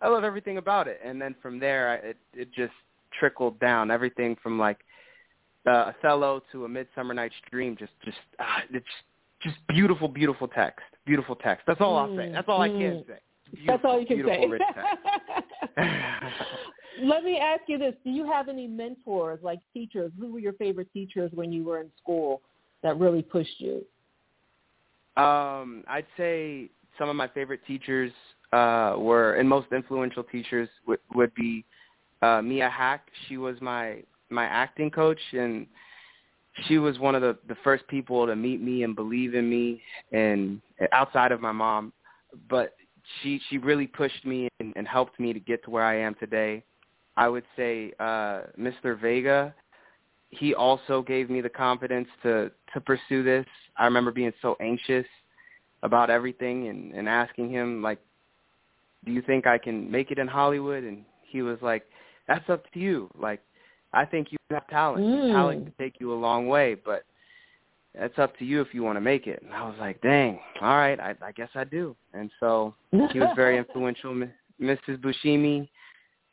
i 0.00 0.08
love 0.08 0.24
everything 0.24 0.58
about 0.58 0.88
it. 0.88 1.00
And 1.04 1.20
then 1.20 1.34
from 1.42 1.58
there 1.58 1.90
I, 1.90 2.08
it 2.08 2.16
it 2.32 2.52
just 2.52 2.72
trickled 3.18 3.58
down. 3.60 3.90
Everything 3.90 4.36
from 4.42 4.58
like 4.58 4.78
uh, 5.66 5.92
othello 5.92 6.42
to 6.52 6.64
a 6.64 6.68
midsummer 6.68 7.14
night's 7.14 7.34
dream 7.50 7.76
just 7.78 7.92
just 8.04 8.18
ah, 8.40 8.62
it's 8.72 8.86
just 9.42 9.56
beautiful 9.68 10.08
beautiful 10.08 10.48
text. 10.48 10.84
Beautiful 11.06 11.36
text. 11.36 11.64
That's 11.66 11.80
all 11.80 11.96
i'll 11.96 12.16
say. 12.16 12.28
Mm, 12.28 12.32
that's 12.32 12.48
all 12.48 12.62
i 12.62 12.68
can 12.68 12.78
mm. 12.78 13.06
say. 13.06 13.18
That's 13.66 13.84
all 13.84 14.00
you 14.00 14.06
can 14.06 14.24
say. 14.26 14.48
Let 17.02 17.24
me 17.24 17.38
ask 17.38 17.62
you 17.66 17.78
this: 17.78 17.94
Do 18.04 18.10
you 18.10 18.24
have 18.30 18.48
any 18.48 18.66
mentors, 18.66 19.40
like 19.42 19.60
teachers? 19.72 20.12
Who 20.18 20.32
were 20.32 20.38
your 20.38 20.52
favorite 20.54 20.92
teachers 20.92 21.30
when 21.34 21.52
you 21.52 21.64
were 21.64 21.80
in 21.80 21.90
school 22.00 22.42
that 22.82 22.98
really 22.98 23.22
pushed 23.22 23.58
you? 23.60 23.84
Um, 25.16 25.84
I'd 25.86 26.06
say 26.16 26.70
some 26.98 27.08
of 27.08 27.16
my 27.16 27.28
favorite 27.28 27.60
teachers 27.66 28.12
uh, 28.52 28.94
were, 28.98 29.34
and 29.34 29.48
most 29.48 29.68
influential 29.72 30.24
teachers 30.24 30.68
would, 30.86 31.00
would 31.14 31.34
be 31.34 31.64
uh, 32.22 32.42
Mia 32.42 32.68
Hack. 32.68 33.08
She 33.28 33.36
was 33.36 33.56
my 33.60 34.02
my 34.30 34.44
acting 34.44 34.90
coach, 34.90 35.20
and 35.32 35.66
she 36.66 36.78
was 36.78 36.98
one 36.98 37.14
of 37.14 37.22
the 37.22 37.36
the 37.48 37.56
first 37.64 37.86
people 37.88 38.26
to 38.26 38.36
meet 38.36 38.60
me 38.60 38.84
and 38.84 38.94
believe 38.94 39.34
in 39.34 39.48
me, 39.48 39.82
and 40.12 40.60
outside 40.92 41.32
of 41.32 41.40
my 41.40 41.52
mom, 41.52 41.92
but 42.48 42.74
she 43.22 43.40
she 43.48 43.58
really 43.58 43.86
pushed 43.86 44.24
me 44.24 44.48
and, 44.60 44.72
and 44.76 44.86
helped 44.86 45.18
me 45.20 45.32
to 45.32 45.40
get 45.40 45.62
to 45.64 45.70
where 45.70 45.84
I 45.84 45.98
am 45.98 46.14
today. 46.14 46.62
I 47.16 47.28
would 47.28 47.44
say 47.56 47.92
uh, 48.00 48.42
Mr. 48.58 49.00
Vega. 49.00 49.54
He 50.30 50.54
also 50.54 51.02
gave 51.02 51.30
me 51.30 51.40
the 51.40 51.48
confidence 51.48 52.08
to 52.22 52.50
to 52.72 52.80
pursue 52.80 53.22
this. 53.22 53.46
I 53.76 53.84
remember 53.84 54.10
being 54.10 54.32
so 54.42 54.56
anxious 54.60 55.06
about 55.82 56.10
everything 56.10 56.68
and, 56.68 56.92
and 56.92 57.08
asking 57.08 57.50
him 57.50 57.82
like, 57.82 58.00
"Do 59.04 59.12
you 59.12 59.22
think 59.22 59.46
I 59.46 59.58
can 59.58 59.90
make 59.90 60.10
it 60.10 60.18
in 60.18 60.26
Hollywood?" 60.26 60.82
And 60.82 61.04
he 61.22 61.42
was 61.42 61.58
like, 61.62 61.84
"That's 62.26 62.48
up 62.50 62.64
to 62.72 62.80
you. 62.80 63.10
Like, 63.16 63.40
I 63.92 64.04
think 64.04 64.32
you 64.32 64.38
have 64.50 64.66
talent. 64.68 65.04
Mm. 65.04 65.32
Talent 65.32 65.64
can 65.64 65.74
take 65.78 66.00
you 66.00 66.12
a 66.12 66.16
long 66.16 66.48
way, 66.48 66.74
but 66.74 67.04
that's 67.94 68.18
up 68.18 68.36
to 68.38 68.44
you 68.44 68.60
if 68.60 68.74
you 68.74 68.82
want 68.82 68.96
to 68.96 69.00
make 69.00 69.28
it." 69.28 69.40
And 69.40 69.52
I 69.52 69.68
was 69.68 69.76
like, 69.78 70.00
"Dang, 70.00 70.40
all 70.60 70.76
right, 70.76 70.98
I, 70.98 71.14
I 71.22 71.30
guess 71.30 71.50
I 71.54 71.62
do." 71.62 71.94
And 72.12 72.28
so 72.40 72.74
he 73.12 73.20
was 73.20 73.30
very 73.36 73.56
influential. 73.64 74.12
Mrs. 74.60 74.98
Bushimi, 75.00 75.68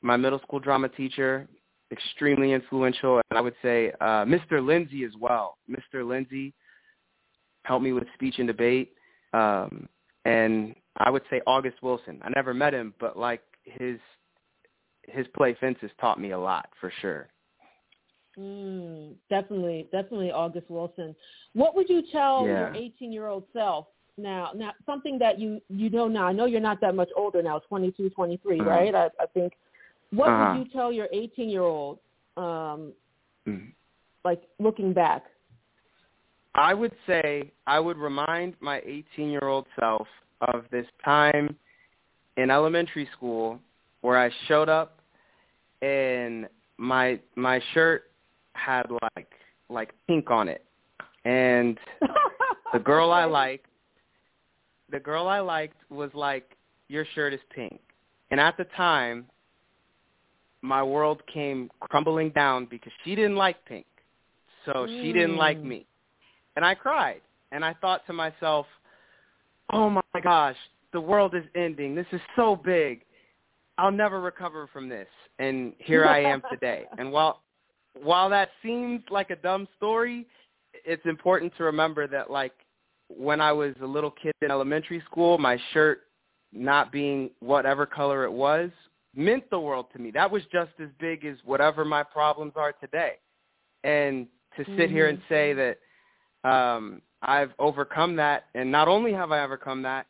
my 0.01 0.17
middle 0.17 0.39
school 0.39 0.59
drama 0.59 0.89
teacher, 0.89 1.47
extremely 1.91 2.53
influential, 2.53 3.21
and 3.29 3.37
I 3.37 3.41
would 3.41 3.55
say 3.61 3.91
uh, 4.01 4.25
Mr. 4.25 4.65
Lindsay 4.65 5.03
as 5.03 5.11
well. 5.19 5.57
Mr. 5.69 6.07
Lindsay 6.07 6.53
helped 7.63 7.83
me 7.83 7.93
with 7.93 8.05
speech 8.15 8.35
and 8.39 8.47
debate, 8.47 8.93
um, 9.33 9.87
and 10.25 10.75
I 10.97 11.09
would 11.09 11.23
say 11.29 11.41
August 11.45 11.81
Wilson. 11.81 12.19
I 12.23 12.29
never 12.35 12.53
met 12.53 12.73
him, 12.73 12.93
but 12.99 13.17
like 13.17 13.41
his 13.63 13.99
his 15.03 15.25
play 15.35 15.55
fences 15.59 15.89
taught 15.99 16.19
me 16.19 16.31
a 16.31 16.39
lot 16.39 16.69
for 16.79 16.91
sure. 17.01 17.27
Mm, 18.39 19.15
definitely, 19.29 19.87
definitely 19.91 20.31
August 20.31 20.69
Wilson. 20.69 21.15
What 21.53 21.75
would 21.75 21.89
you 21.89 22.01
tell 22.11 22.45
Yeah. 22.45 22.59
your 22.59 22.75
18 22.75 23.11
year 23.11 23.27
old 23.27 23.43
self 23.51 23.87
now? 24.17 24.51
Now, 24.55 24.73
something 24.85 25.19
that 25.19 25.37
you 25.39 25.61
you 25.69 25.89
know 25.89 26.07
now. 26.07 26.27
I 26.27 26.31
know 26.31 26.45
you're 26.45 26.61
not 26.61 26.79
that 26.81 26.95
much 26.95 27.09
older 27.15 27.41
now, 27.43 27.59
22, 27.59 28.09
23, 28.11 28.59
Uh-huh. 28.59 28.69
right? 28.69 28.95
I, 28.95 29.09
I 29.19 29.25
think. 29.33 29.53
What 30.12 30.30
Uh-huh. 30.30 30.54
would 30.54 30.65
you 30.67 30.71
tell 30.71 30.91
your 30.91 31.08
18 31.12 31.50
year 31.50 31.63
old, 31.63 32.00
um, 32.38 32.93
Mm. 33.47 33.74
like 34.24 34.41
looking 34.60 34.93
back? 34.93 35.26
I 36.54 36.74
would 36.74 36.93
say 37.08 37.52
I 37.65 37.80
would 37.80 37.97
remind 37.97 38.56
my 38.60 38.82
18-year-old 38.82 39.67
self 39.80 40.08
of 40.41 40.69
this 40.69 40.86
time 41.04 41.58
in 42.36 42.52
elementary 42.52 43.06
school 43.13 43.60
where 44.02 44.17
I 44.17 44.30
showed 44.47 44.67
up 44.67 45.00
and 45.82 46.50
my 46.78 47.19
my 47.36 47.60
shirt 47.74 48.12
had 48.54 48.91
like 49.13 49.32
like 49.69 49.93
pink 50.08 50.30
on 50.30 50.50
it. 50.50 50.65
And 51.24 51.80
the 52.74 52.80
girl 52.84 53.12
I 53.12 53.26
liked 53.26 53.67
the 54.89 55.00
girl 55.00 55.28
I 55.28 55.39
liked 55.39 55.89
was 55.89 56.13
like 56.13 56.58
your 56.89 57.06
shirt 57.15 57.34
is 57.34 57.39
pink. 57.56 57.80
And 58.32 58.39
at 58.39 58.58
the 58.58 58.65
time 58.76 59.26
my 60.62 60.84
world 60.84 61.21
came 61.28 61.69
crumbling 61.80 62.30
down 62.30 62.65
because 62.65 62.91
she 63.04 63.15
didn't 63.15 63.36
like 63.36 63.63
pink. 63.65 63.86
So 64.65 64.88
she 65.02 65.12
didn't 65.12 65.38
like 65.38 65.58
Mm. 65.58 65.63
me 65.63 65.88
and 66.56 66.65
I 66.65 66.76
cried. 66.76 67.21
And 67.52 67.65
I 67.65 67.74
thought 67.74 68.06
to 68.08 68.13
myself, 68.13 68.67
"Oh 69.74 69.89
my 69.89 70.21
gosh, 70.21 70.58
the 70.91 71.02
world 71.02 71.36
is 71.36 71.45
ending. 71.56 71.95
This 71.95 72.08
is 72.12 72.21
so 72.36 72.56
big. 72.56 73.04
I'll 73.78 73.91
never 73.91 74.21
recover 74.21 74.67
from 74.67 74.88
this." 74.88 75.10
And 75.39 75.74
here 75.80 76.06
I 76.06 76.19
am 76.19 76.41
today. 76.50 76.88
And 76.97 77.12
while 77.12 77.41
while 77.93 78.30
that 78.30 78.52
seems 78.62 79.04
like 79.10 79.32
a 79.32 79.36
dumb 79.36 79.67
story, 79.76 80.26
it's 80.86 81.06
important 81.06 81.54
to 81.58 81.65
remember 81.65 82.08
that 82.08 82.30
like 82.30 82.54
when 83.10 83.41
I 83.41 83.52
was 83.52 83.76
a 83.82 83.86
little 83.86 84.12
kid 84.12 84.34
in 84.41 84.50
elementary 84.50 85.02
school, 85.02 85.38
my 85.38 85.58
shirt 85.74 86.08
not 86.54 86.91
being 86.91 87.32
whatever 87.39 87.86
color 87.86 88.24
it 88.24 88.32
was 88.32 88.71
meant 89.15 89.50
the 89.50 89.60
world 89.60 89.88
to 89.93 90.00
me. 90.00 90.12
That 90.12 90.32
was 90.32 90.43
just 90.52 90.71
as 90.82 90.89
big 91.00 91.26
as 91.26 91.38
whatever 91.43 91.84
my 91.84 92.04
problems 92.04 92.54
are 92.56 92.74
today. 92.74 93.13
And 93.84 94.28
to 94.58 94.65
sit 94.78 94.89
here 94.89 95.08
and 95.08 95.19
say 95.30 95.54
that 95.54 96.50
um, 96.50 97.02
I've 97.21 97.52
overcome 97.60 98.15
that, 98.17 98.45
and 98.56 98.71
not 98.71 98.88
only 98.88 99.13
have 99.13 99.32
I 99.32 99.43
overcome 99.43 99.82
that, 99.84 100.08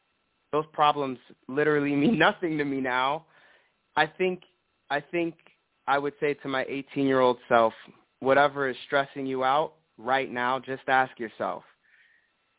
those 0.52 0.66
problems 0.74 1.20
literally 1.48 1.96
mean 1.96 2.18
nothing 2.18 2.58
to 2.58 2.66
me 2.66 2.82
now. 2.82 3.26
I 3.96 4.06
think 4.06 4.44
I 4.90 5.00
think 5.00 5.36
I 5.88 5.98
would 5.98 6.14
say 6.20 6.34
to 6.36 6.48
my 6.48 6.64
18-year-old 6.66 7.38
self, 7.48 7.74
whatever 8.20 8.70
is 8.70 8.76
stressing 8.86 9.26
you 9.26 9.44
out 9.44 9.74
right 9.98 10.32
now, 10.32 10.60
just 10.60 10.84
ask 10.88 11.18
yourself, 11.20 11.64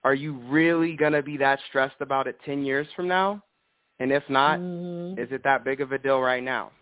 are 0.04 0.14
you 0.14 0.34
really 0.48 0.96
going 0.96 1.12
to 1.12 1.22
be 1.22 1.36
that 1.36 1.60
stressed 1.68 2.00
about 2.00 2.26
it 2.26 2.38
10 2.44 2.64
years 2.64 2.86
from 2.96 3.06
now? 3.06 3.42
And 4.02 4.10
if 4.10 4.28
not, 4.28 4.58
Mhm. 4.58 5.16
is 5.16 5.30
it 5.30 5.44
that 5.44 5.62
big 5.62 5.80
of 5.80 5.92
a 5.92 5.98
deal 5.98 6.20
right 6.20 6.42
now? 6.42 6.72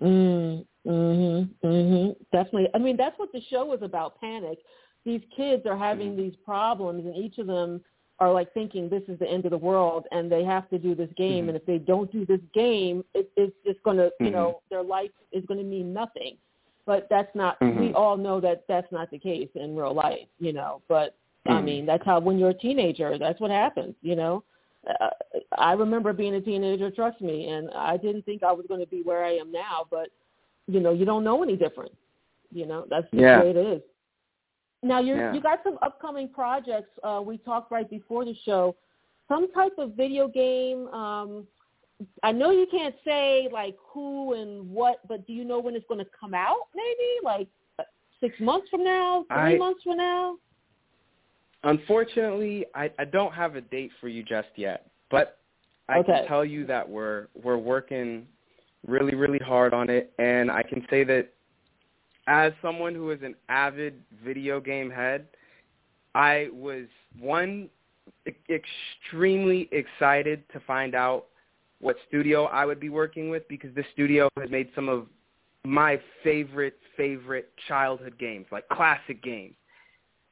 Mm, 0.00 0.66
mhm, 0.84 1.48
mhm. 1.62 2.16
Definitely. 2.32 2.68
I 2.74 2.78
mean, 2.78 2.96
that's 2.96 3.16
what 3.20 3.30
the 3.30 3.40
show 3.42 3.64
was 3.64 3.82
about. 3.82 4.20
Panic. 4.20 4.58
These 5.04 5.22
kids 5.36 5.64
are 5.64 5.76
having 5.76 6.14
Mhm. 6.14 6.16
these 6.16 6.36
problems, 6.38 7.06
and 7.06 7.14
each 7.14 7.38
of 7.38 7.46
them 7.46 7.84
are 8.18 8.32
like 8.32 8.52
thinking 8.52 8.88
this 8.88 9.08
is 9.08 9.16
the 9.20 9.30
end 9.30 9.44
of 9.44 9.52
the 9.52 9.58
world, 9.58 10.08
and 10.10 10.30
they 10.30 10.42
have 10.42 10.68
to 10.70 10.78
do 10.78 10.96
this 10.96 11.12
game. 11.12 11.44
Mhm. 11.44 11.48
And 11.50 11.56
if 11.56 11.66
they 11.66 11.78
don't 11.78 12.10
do 12.10 12.26
this 12.26 12.40
game, 12.52 13.04
it, 13.14 13.30
it's 13.36 13.56
just 13.64 13.80
going 13.84 13.98
to, 13.98 14.12
you 14.18 14.30
Mhm. 14.30 14.32
know, 14.32 14.60
their 14.70 14.82
life 14.82 15.12
is 15.30 15.46
going 15.46 15.58
to 15.58 15.64
mean 15.64 15.92
nothing. 15.92 16.36
But 16.84 17.08
that's 17.08 17.32
not. 17.36 17.60
We 17.60 17.92
Mhm. 17.92 17.94
all 17.94 18.16
know 18.16 18.40
that 18.40 18.66
that's 18.66 18.90
not 18.90 19.08
the 19.12 19.20
case 19.20 19.50
in 19.54 19.76
real 19.76 19.94
life, 19.94 20.28
you 20.40 20.52
know. 20.52 20.82
But 20.88 21.14
I 21.46 21.60
Mhm. 21.60 21.64
mean, 21.64 21.86
that's 21.86 22.04
how 22.04 22.18
when 22.18 22.38
you're 22.40 22.50
a 22.50 22.54
teenager, 22.54 23.18
that's 23.18 23.38
what 23.38 23.52
happens, 23.52 23.94
you 24.02 24.16
know. 24.16 24.42
Uh, 25.00 25.08
I 25.56 25.72
remember 25.72 26.12
being 26.12 26.34
a 26.34 26.40
teenager, 26.40 26.90
trust 26.90 27.20
me, 27.20 27.48
and 27.48 27.70
I 27.74 27.96
didn't 27.96 28.22
think 28.24 28.42
I 28.42 28.52
was 28.52 28.66
going 28.68 28.80
to 28.80 28.86
be 28.86 29.02
where 29.02 29.24
I 29.24 29.32
am 29.32 29.50
now, 29.50 29.86
but 29.90 30.08
you 30.66 30.80
know, 30.80 30.92
you 30.92 31.04
don't 31.04 31.24
know 31.24 31.42
any 31.42 31.56
different. 31.56 31.92
You 32.52 32.66
know, 32.66 32.86
that's 32.88 33.04
just 33.10 33.20
Yeah. 33.20 33.38
the 33.40 33.44
way 33.44 33.50
it 33.50 33.56
is. 33.56 33.82
Now 34.82 35.00
you 35.00 35.14
Yeah. 35.16 35.32
you 35.32 35.40
got 35.40 35.62
some 35.64 35.78
upcoming 35.82 36.28
projects. 36.28 36.90
Uh, 37.02 37.22
we 37.24 37.38
talked 37.38 37.70
right 37.72 37.88
before 37.88 38.24
the 38.24 38.34
show. 38.44 38.76
Some 39.28 39.50
type 39.52 39.72
of 39.78 39.92
video 39.92 40.28
game. 40.28 40.88
Um, 40.88 41.46
I 42.22 42.32
know 42.32 42.50
you 42.50 42.66
can't 42.70 42.94
say 43.04 43.48
like 43.52 43.76
who 43.78 44.34
and 44.34 44.70
what, 44.70 45.06
but 45.08 45.26
do 45.26 45.32
you 45.32 45.44
know 45.44 45.58
when 45.60 45.74
it's 45.74 45.86
going 45.86 46.04
to 46.04 46.10
come 46.18 46.34
out? 46.34 46.68
Maybe 46.74 47.08
like 47.24 47.48
six 48.20 48.38
months 48.40 48.68
from 48.68 48.84
now, 48.84 49.24
three 49.28 49.54
I- 49.54 49.56
months 49.58 49.82
from 49.82 49.96
now. 49.96 50.36
Unfortunately, 51.64 52.66
I, 52.74 52.90
I 52.98 53.04
don't 53.04 53.32
have 53.32 53.56
a 53.56 53.60
date 53.60 53.90
for 54.00 54.08
you 54.08 54.22
just 54.22 54.48
yet, 54.56 54.86
but 55.10 55.38
I 55.88 55.98
Okay. 55.98 56.12
can 56.12 56.26
tell 56.26 56.44
you 56.44 56.66
that 56.66 56.88
we're 56.88 57.28
we're 57.42 57.58
working 57.58 58.26
really 58.86 59.14
really 59.14 59.38
hard 59.38 59.74
on 59.74 59.90
it, 59.90 60.12
and 60.18 60.50
I 60.50 60.62
can 60.62 60.86
say 60.90 61.04
that 61.04 61.28
as 62.26 62.52
someone 62.62 62.94
who 62.94 63.10
is 63.10 63.20
an 63.22 63.34
avid 63.48 64.00
video 64.24 64.60
game 64.60 64.90
head, 64.90 65.26
I 66.14 66.48
was 66.52 66.84
one 67.18 67.68
e- 68.26 68.32
extremely 68.50 69.68
excited 69.72 70.44
to 70.52 70.60
find 70.60 70.94
out 70.94 71.26
what 71.80 71.96
studio 72.08 72.44
I 72.44 72.64
would 72.64 72.80
be 72.80 72.88
working 72.88 73.28
with 73.28 73.46
because 73.48 73.74
this 73.74 73.86
studio 73.92 74.28
has 74.40 74.50
made 74.50 74.68
some 74.74 74.88
of 74.88 75.06
my 75.64 76.00
favorite 76.22 76.78
favorite 76.96 77.50
childhood 77.68 78.18
games, 78.18 78.46
like 78.52 78.68
classic 78.68 79.22
games. 79.22 79.54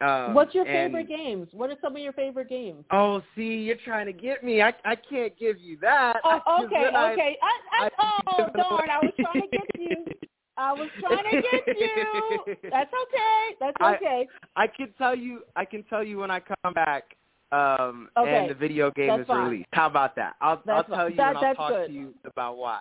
Um, 0.03 0.35
What's 0.35 0.55
your 0.55 0.67
and- 0.67 0.93
favorite 0.93 1.09
games? 1.09 1.49
What 1.53 1.71
are 1.71 1.77
some 1.81 1.95
of 1.95 2.03
your 2.03 2.13
favorite 2.13 2.49
games? 2.49 2.85
Oh, 2.91 3.23
see, 3.37 3.55
you're 3.63 3.77
trying 3.85 4.07
to 4.07 4.13
get 4.13 4.43
me. 4.43 4.61
I 4.61 4.73
I 4.85 4.97
can't 4.97 5.37
give 5.39 5.61
you 5.61 5.79
that. 5.81 6.17
Oh, 6.25 6.41
okay, 6.65 6.91
I- 6.95 7.13
okay. 7.13 7.39
I, 7.43 7.83
I, 7.83 7.85
I'd 7.87 7.93
oh, 8.01 8.49
darn! 8.57 8.91
I 8.91 8.99
was 9.03 9.13
trying 9.21 9.43
to 9.43 9.49
get 9.49 9.67
you. 9.79 10.05
I 10.57 10.73
was 10.73 10.89
trying 11.01 11.25
to 11.31 11.43
get 11.43 11.79
you. 11.79 12.55
That's 12.71 12.91
okay. 13.05 13.57
That's 13.61 13.77
okay. 13.97 14.29
I 14.57 14.67
can 14.67 14.89
tell 14.99 15.15
you. 15.17 15.41
I 15.57 15.65
can 15.65 15.83
tell 15.85 16.03
you 16.05 16.19
when 16.19 16.31
I 16.31 16.41
come 16.41 16.75
back. 16.75 17.17
Um, 17.53 18.09
Okay, 18.17 18.35
and 18.35 18.51
the 18.51 18.55
video 18.55 18.91
game 18.91 19.09
that's 19.09 19.21
is 19.23 19.27
fine. 19.27 19.51
released. 19.51 19.69
How 19.75 19.87
about 19.87 20.17
that? 20.17 20.37
I'll 20.41 20.53
I'll 20.53 20.63
That's 20.65 20.89
tell 20.89 20.97
fine. 20.97 21.11
you 21.11 21.17
That- 21.19 21.37
and 21.37 21.45
I'll 21.47 21.55
talk 21.55 21.69
good. 21.69 21.87
to 21.89 21.93
you 21.93 22.15
about 22.25 22.57
why. 22.57 22.81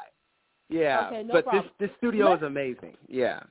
Yeah, 0.70 1.08
Okay, 1.08 1.24
no 1.24 1.34
but 1.34 1.44
problem. 1.44 1.70
this 1.78 1.90
this 1.90 1.98
studio 1.98 2.30
Let's- 2.30 2.42
is 2.42 2.48
amazing. 2.48 2.96
Yeah. 3.10 3.42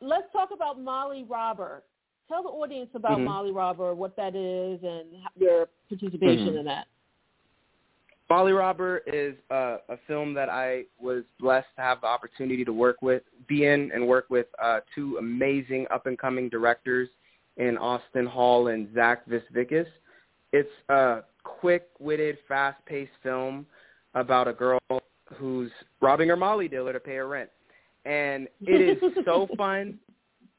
Let's 0.00 0.26
talk 0.32 0.50
about 0.52 0.80
Molly 0.80 1.24
Robber. 1.28 1.84
Tell 2.28 2.42
the 2.42 2.48
audience 2.48 2.90
about 2.94 3.18
Mhm. 3.18 3.24
Molly 3.24 3.52
Robber, 3.52 3.94
what 3.94 4.16
that 4.16 4.34
is, 4.34 4.82
and 4.82 5.22
your 5.36 5.68
participation 5.88 6.54
Mhm. 6.54 6.58
in 6.60 6.64
that. 6.64 6.86
Molly 8.30 8.52
Robber 8.52 9.02
is 9.06 9.36
a, 9.50 9.80
a 9.90 9.96
film 10.06 10.32
that 10.32 10.48
I 10.48 10.86
was 10.98 11.24
blessed 11.38 11.68
to 11.76 11.82
have 11.82 12.00
the 12.00 12.06
opportunity 12.06 12.64
to 12.64 12.72
work 12.72 13.02
with, 13.02 13.22
be 13.46 13.66
in 13.66 13.92
and 13.92 14.08
work 14.08 14.26
with 14.30 14.46
uh, 14.58 14.80
two 14.94 15.18
amazing 15.18 15.86
up-and-coming 15.90 16.48
directors 16.48 17.10
in 17.58 17.76
Austin 17.76 18.24
Hall 18.24 18.68
and 18.68 18.92
Zach 18.94 19.26
Visvikis. 19.26 19.86
It's 20.52 20.72
a 20.88 21.22
quick-witted, 21.42 22.38
fast-paced 22.48 23.12
film 23.22 23.66
about 24.14 24.48
a 24.48 24.52
girl 24.54 24.80
who's 25.34 25.70
robbing 26.00 26.28
her 26.30 26.36
Molly 26.36 26.68
dealer 26.68 26.94
to 26.94 27.00
pay 27.00 27.16
her 27.16 27.28
rent. 27.28 27.50
And 28.06 28.48
it 28.62 29.02
is 29.02 29.14
so 29.24 29.46
fun. 29.58 29.98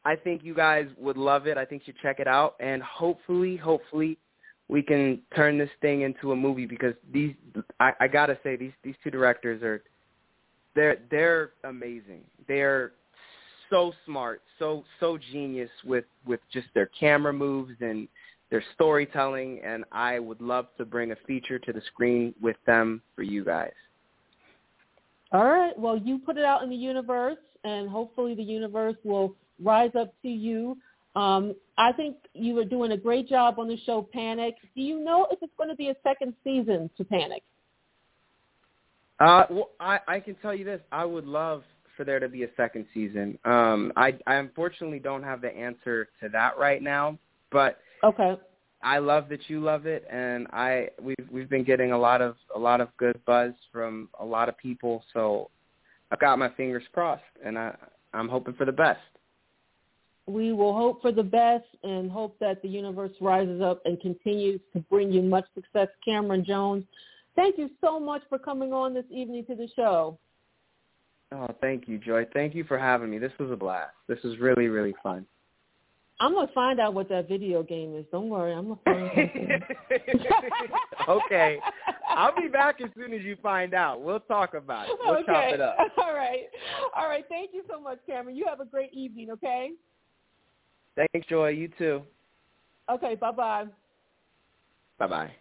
I 0.05 0.15
think 0.15 0.43
you 0.43 0.53
guys 0.53 0.87
would 0.97 1.17
love 1.17 1.47
it. 1.47 1.57
I 1.57 1.65
think 1.65 1.81
you 1.85 1.93
should 1.93 2.01
check 2.01 2.19
it 2.19 2.27
out. 2.27 2.55
And 2.59 2.81
hopefully, 2.83 3.57
hopefully, 3.57 4.17
we 4.67 4.81
can 4.81 5.21
turn 5.35 5.57
this 5.57 5.69
thing 5.81 6.01
into 6.01 6.31
a 6.31 6.35
movie 6.35 6.65
because 6.65 6.93
these 7.11 7.33
I, 7.79 7.91
I 7.99 8.07
gotta 8.07 8.37
say 8.43 8.55
these 8.55 8.71
these 8.83 8.95
two 9.03 9.11
directors 9.11 9.61
are 9.61 9.83
they're 10.75 10.97
they're 11.11 11.51
amazing. 11.63 12.21
They're 12.47 12.93
so 13.69 13.93
smart, 14.05 14.41
so 14.59 14.83
so 14.99 15.17
genius 15.31 15.69
with 15.83 16.05
with 16.25 16.39
just 16.51 16.67
their 16.73 16.89
camera 16.99 17.33
moves 17.33 17.73
and 17.81 18.07
their 18.51 18.63
storytelling 18.75 19.59
and 19.65 19.85
I 19.91 20.19
would 20.19 20.39
love 20.39 20.67
to 20.77 20.85
bring 20.85 21.11
a 21.11 21.15
feature 21.27 21.57
to 21.59 21.73
the 21.73 21.81
screen 21.87 22.33
with 22.41 22.57
them 22.67 23.01
for 23.15 23.23
you 23.23 23.43
guys. 23.43 23.71
All 25.31 25.45
right. 25.45 25.77
Well, 25.77 25.97
you 25.97 26.19
put 26.19 26.37
it 26.37 26.45
out 26.45 26.63
in 26.63 26.69
the 26.69 26.75
universe, 26.75 27.37
and 27.63 27.89
hopefully 27.89 28.35
the 28.35 28.43
universe 28.43 28.95
will 29.03 29.35
rise 29.61 29.91
up 29.99 30.13
to 30.21 30.27
you. 30.27 30.77
Um, 31.15 31.55
I 31.77 31.93
think 31.93 32.17
you 32.33 32.55
were 32.55 32.65
doing 32.65 32.91
a 32.91 32.97
great 32.97 33.27
job 33.29 33.55
on 33.57 33.67
the 33.67 33.77
show 33.85 34.07
Panic. 34.13 34.55
Do 34.75 34.81
you 34.81 34.99
know 35.03 35.27
if 35.31 35.39
it's 35.41 35.53
going 35.57 35.69
to 35.69 35.75
be 35.75 35.89
a 35.89 35.95
second 36.03 36.33
season 36.43 36.89
to 36.97 37.03
Panic? 37.05 37.43
Uh, 39.19 39.45
well, 39.49 39.69
I, 39.79 39.99
I 40.07 40.19
can 40.19 40.35
tell 40.35 40.53
you 40.53 40.65
this. 40.65 40.81
I 40.91 41.05
would 41.05 41.25
love 41.25 41.63
for 41.95 42.03
there 42.03 42.19
to 42.19 42.27
be 42.27 42.43
a 42.43 42.49
second 42.57 42.85
season. 42.93 43.39
Um, 43.45 43.93
I, 43.95 44.17
I 44.27 44.35
unfortunately 44.35 44.99
don't 44.99 45.23
have 45.23 45.39
the 45.39 45.55
answer 45.55 46.09
to 46.21 46.29
that 46.29 46.57
right 46.57 46.81
now, 46.81 47.17
but 47.51 47.79
okay. 48.03 48.35
I 48.83 48.99
love 48.99 49.29
that 49.29 49.49
you 49.49 49.61
love 49.61 49.85
it, 49.85 50.05
and 50.11 50.47
I 50.51 50.89
we've 51.01 51.15
we've 51.31 51.49
been 51.49 51.63
getting 51.63 51.91
a 51.91 51.97
lot 51.97 52.21
of 52.21 52.35
a 52.55 52.59
lot 52.59 52.81
of 52.81 52.89
good 52.97 53.19
buzz 53.25 53.53
from 53.71 54.09
a 54.19 54.25
lot 54.25 54.49
of 54.49 54.57
people. 54.57 55.03
So 55.13 55.49
I've 56.11 56.19
got 56.19 56.37
my 56.37 56.49
fingers 56.49 56.83
crossed, 56.93 57.23
and 57.43 57.57
I 57.57 57.75
I'm 58.13 58.29
hoping 58.29 58.53
for 58.53 58.65
the 58.65 58.71
best. 58.71 58.99
We 60.27 60.53
will 60.53 60.73
hope 60.73 61.01
for 61.01 61.11
the 61.11 61.23
best 61.23 61.65
and 61.83 62.09
hope 62.09 62.37
that 62.39 62.61
the 62.61 62.67
universe 62.67 63.11
rises 63.21 63.61
up 63.61 63.81
and 63.85 63.99
continues 64.01 64.59
to 64.73 64.79
bring 64.79 65.11
you 65.11 65.21
much 65.21 65.45
success, 65.53 65.87
Camron 66.07 66.43
Jones. 66.45 66.83
Thank 67.35 67.57
you 67.57 67.69
so 67.81 67.99
much 67.99 68.23
for 68.29 68.39
coming 68.39 68.73
on 68.73 68.93
this 68.93 69.05
evening 69.11 69.45
to 69.45 69.55
the 69.55 69.67
show. 69.75 70.17
Oh, 71.31 71.47
thank 71.61 71.87
you, 71.87 71.97
Joy. 71.97 72.25
Thank 72.33 72.55
you 72.55 72.63
for 72.63 72.79
having 72.79 73.09
me. 73.09 73.17
This 73.17 73.33
was 73.39 73.51
a 73.51 73.55
blast. 73.55 73.93
This 74.07 74.19
was 74.23 74.39
really, 74.39 74.67
really 74.67 74.95
fun. 75.03 75.25
I'm 76.19 76.33
gonna 76.33 76.47
find 76.53 76.79
out 76.79 76.93
what 76.93 77.09
that 77.09 77.27
video 77.27 77.61
game 77.61 77.93
is. 77.93 78.05
Don't 78.09 78.29
worry, 78.29 78.53
I'm 78.53 78.69
gonna 78.69 78.79
find 78.85 79.51
out. 79.51 81.09
okay, 81.25 81.59
I'll 82.07 82.35
be 82.35 82.47
back 82.47 82.79
as 82.81 82.89
soon 82.95 83.13
as 83.13 83.21
you 83.21 83.35
find 83.43 83.73
out. 83.73 84.01
We'll 84.01 84.21
talk 84.21 84.53
about 84.53 84.87
it. 84.87 84.97
We'll 84.97 85.15
okay. 85.17 85.25
chop 85.25 85.53
it 85.53 85.59
up. 85.59 85.77
All 85.97 86.13
right, 86.13 86.43
all 86.95 87.09
right. 87.09 87.25
Thank 87.27 87.51
you 87.53 87.63
so 87.69 87.81
much, 87.81 87.99
Camron. 88.09 88.35
You 88.35 88.45
have 88.47 88.61
a 88.61 88.65
great 88.65 88.93
evening. 88.93 89.29
Okay. 89.31 89.71
Thanks, 90.95 91.27
Joy. 91.27 91.49
You 91.49 91.69
too. 91.77 92.01
Okay. 92.89 93.15
Bye 93.15 93.31
bye. 93.31 93.65
Bye 94.97 95.07
bye. 95.07 95.31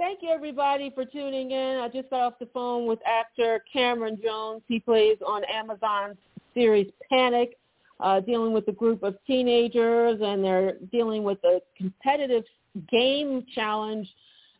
Thank 0.00 0.20
you, 0.22 0.30
everybody, 0.30 0.90
for 0.94 1.04
tuning 1.04 1.50
in. 1.50 1.76
I 1.76 1.88
just 1.88 2.08
got 2.08 2.20
off 2.20 2.38
the 2.38 2.48
phone 2.54 2.86
with 2.86 2.98
actor 3.04 3.62
Camron 3.74 4.20
Jones. 4.22 4.62
He 4.66 4.80
plays 4.80 5.18
on 5.26 5.42
Amazon's 5.44 6.16
series 6.54 6.90
Panic, 7.10 7.58
uh, 8.00 8.20
dealing 8.20 8.54
with 8.54 8.66
a 8.68 8.72
group 8.72 9.02
of 9.02 9.16
teenagers, 9.26 10.18
and 10.22 10.42
they're 10.42 10.78
dealing 10.90 11.22
with 11.22 11.36
a 11.44 11.60
competitive 11.76 12.44
game 12.90 13.44
challenge 13.54 14.08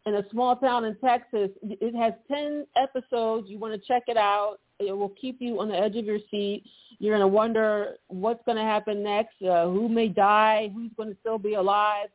in 0.05 0.17
a 0.17 0.29
small 0.31 0.57
town 0.57 0.85
in 0.85 0.95
Texas. 0.97 1.49
It 1.63 1.95
has 1.95 2.13
10 2.29 2.67
episodes. 2.77 3.49
You 3.49 3.59
want 3.59 3.73
to 3.73 3.89
check 3.89 4.05
it 4.09 4.19
out. 4.19 4.59
It 4.81 4.97
will 4.97 5.11
keep 5.11 5.41
you 5.41 5.61
on 5.61 5.69
the 5.69 5.77
edge 5.77 5.97
of 5.97 6.05
your 6.05 6.19
seat. 6.31 6.65
You're 6.99 7.17
going 7.17 7.29
to 7.29 7.35
wonder 7.35 7.95
what's 8.09 8.43
going 8.45 8.59
to 8.59 8.65
happen 8.65 9.03
next, 9.03 9.41
uh, 9.43 9.67
who 9.67 9.89
may 9.89 10.09
die, 10.09 10.71
who's 10.75 10.91
going 10.97 11.11
to 11.11 11.17
still 11.21 11.39
be 11.39 11.55
alive 11.55 12.09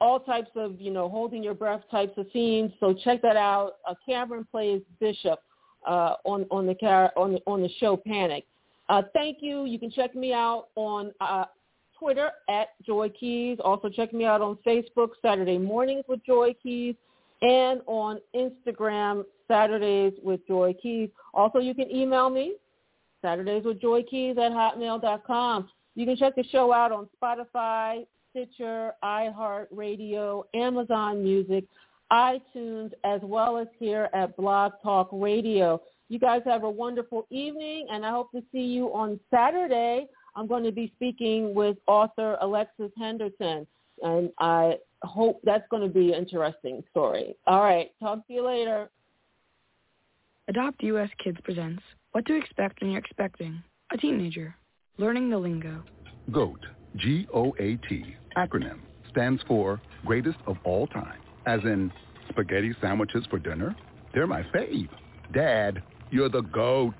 all 0.00 0.20
types 0.20 0.50
of, 0.56 0.80
you 0.80 0.90
know, 0.90 1.08
holding 1.08 1.42
your 1.42 1.54
breath 1.54 1.82
types 1.90 2.16
of 2.18 2.26
scenes. 2.32 2.72
So 2.80 2.94
check 3.04 3.22
that 3.22 3.36
out. 3.36 3.76
Uh, 3.88 3.94
Camron 4.06 4.46
plays 4.50 4.82
Bishop 5.00 5.40
uh, 5.86 6.14
on 6.24 6.46
on 6.50 6.66
the 6.66 6.74
car 6.74 7.12
on 7.16 7.34
the, 7.34 7.40
on 7.46 7.62
the 7.62 7.70
show 7.80 7.96
Panic. 7.96 8.44
Uh, 8.88 9.02
thank 9.14 9.38
you. 9.40 9.64
You 9.64 9.78
can 9.78 9.90
check 9.90 10.14
me 10.14 10.32
out 10.32 10.68
on 10.76 11.12
uh, 11.20 11.46
Twitter 11.98 12.30
at 12.48 12.68
Joy 12.84 13.08
Keys. 13.08 13.58
Also 13.64 13.88
check 13.88 14.12
me 14.12 14.24
out 14.24 14.40
on 14.40 14.58
Facebook 14.66 15.10
Saturday 15.22 15.58
Mornings 15.58 16.04
with 16.08 16.24
Joy 16.24 16.54
Keys 16.62 16.94
and 17.42 17.80
on 17.86 18.20
Instagram 18.34 19.24
Saturdays 19.48 20.12
with 20.22 20.46
Joy 20.46 20.74
Keys. 20.82 21.10
Also, 21.34 21.58
you 21.58 21.74
can 21.74 21.90
email 21.94 22.30
me 22.30 22.54
Saturdays 23.22 23.64
with 23.64 23.80
Joy 23.80 24.02
Keys 24.02 24.36
at 24.38 24.52
hotmail.com. 24.52 25.68
You 25.94 26.06
can 26.06 26.16
check 26.16 26.34
the 26.36 26.44
show 26.44 26.72
out 26.72 26.92
on 26.92 27.08
Spotify, 27.20 28.06
Stitcher, 28.30 28.92
iHeartRadio, 29.02 30.42
Amazon 30.54 31.22
Music, 31.22 31.64
iTunes, 32.12 32.92
as 33.04 33.20
well 33.22 33.56
as 33.56 33.66
here 33.78 34.08
at 34.12 34.36
Blog 34.36 34.72
Talk 34.82 35.08
Radio. 35.12 35.80
You 36.08 36.18
guys 36.18 36.42
have 36.44 36.62
a 36.64 36.70
wonderful 36.70 37.26
evening, 37.30 37.88
and 37.90 38.04
I 38.04 38.10
hope 38.10 38.30
to 38.32 38.42
see 38.52 38.60
you 38.62 38.92
on 38.94 39.18
Saturday. 39.30 40.06
I'm 40.36 40.46
going 40.46 40.64
to 40.64 40.72
be 40.72 40.92
speaking 40.94 41.54
with 41.54 41.78
author 41.86 42.36
Alexis 42.40 42.92
Henderson, 42.96 43.66
and 44.02 44.30
I 44.38 44.76
hope 45.02 45.40
that's 45.44 45.66
going 45.70 45.82
to 45.82 45.92
be 45.92 46.12
an 46.12 46.20
interesting 46.20 46.82
story. 46.90 47.36
All 47.46 47.62
right, 47.62 47.90
talk 48.00 48.26
to 48.26 48.32
you 48.32 48.46
later. 48.46 48.90
Adopt 50.48 50.82
US 50.82 51.10
Kids 51.22 51.38
presents 51.42 51.82
What 52.12 52.24
to 52.26 52.36
Expect 52.36 52.80
When 52.80 52.90
You're 52.90 53.00
Expecting 53.00 53.62
a 53.92 53.96
Teenager, 53.96 54.54
Learning 54.98 55.28
the 55.30 55.38
Lingo. 55.38 55.82
GOAT, 56.32 56.60
G-O-A-T 56.96 58.16
acronym 58.36 58.78
stands 59.10 59.42
for 59.48 59.80
greatest 60.04 60.38
of 60.46 60.56
all 60.64 60.86
time, 60.86 61.20
as 61.46 61.60
in 61.64 61.90
spaghetti 62.28 62.72
sandwiches 62.80 63.24
for 63.30 63.38
dinner. 63.38 63.74
They're 64.12 64.26
my 64.26 64.42
fave. 64.42 64.88
Dad, 65.32 65.82
you're 66.10 66.28
the 66.28 66.42
GOAT. 66.42 66.94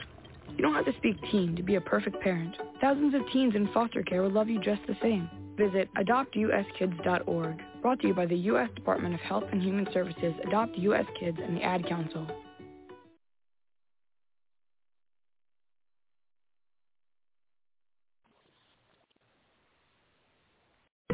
You 0.57 0.63
don't 0.63 0.75
have 0.75 0.87
to 0.87 0.95
speak 0.97 1.17
teen 1.31 1.57
to 1.57 1.63
be 1.63 1.75
a 1.75 1.81
perfect 1.81 2.21
parent. 2.21 2.57
Thousands 2.81 3.15
of 3.15 3.23
teens 3.33 3.55
in 3.55 3.69
foster 3.73 4.03
care 4.03 4.23
will 4.23 4.31
love 4.31 4.49
you 4.49 4.61
just 4.61 4.81
the 4.87 4.97
same. 5.03 5.29
Visit 5.57 5.89
adoptuskids.org. 5.97 7.63
Brought 7.87 8.01
to 8.01 8.09
you 8.09 8.15
by 8.15 8.27
the 8.27 8.37
U.S. 8.51 8.69
Department 8.75 9.15
of 9.15 9.21
Health 9.21 9.45
and 9.53 9.63
Human 9.63 9.87
Services, 9.93 10.35
Adopt 10.45 10.77
U.S. 10.77 11.05
Kids, 11.21 11.39
and 11.41 11.57
the 11.57 11.63
Ad 11.63 11.87
Council. 11.87 12.27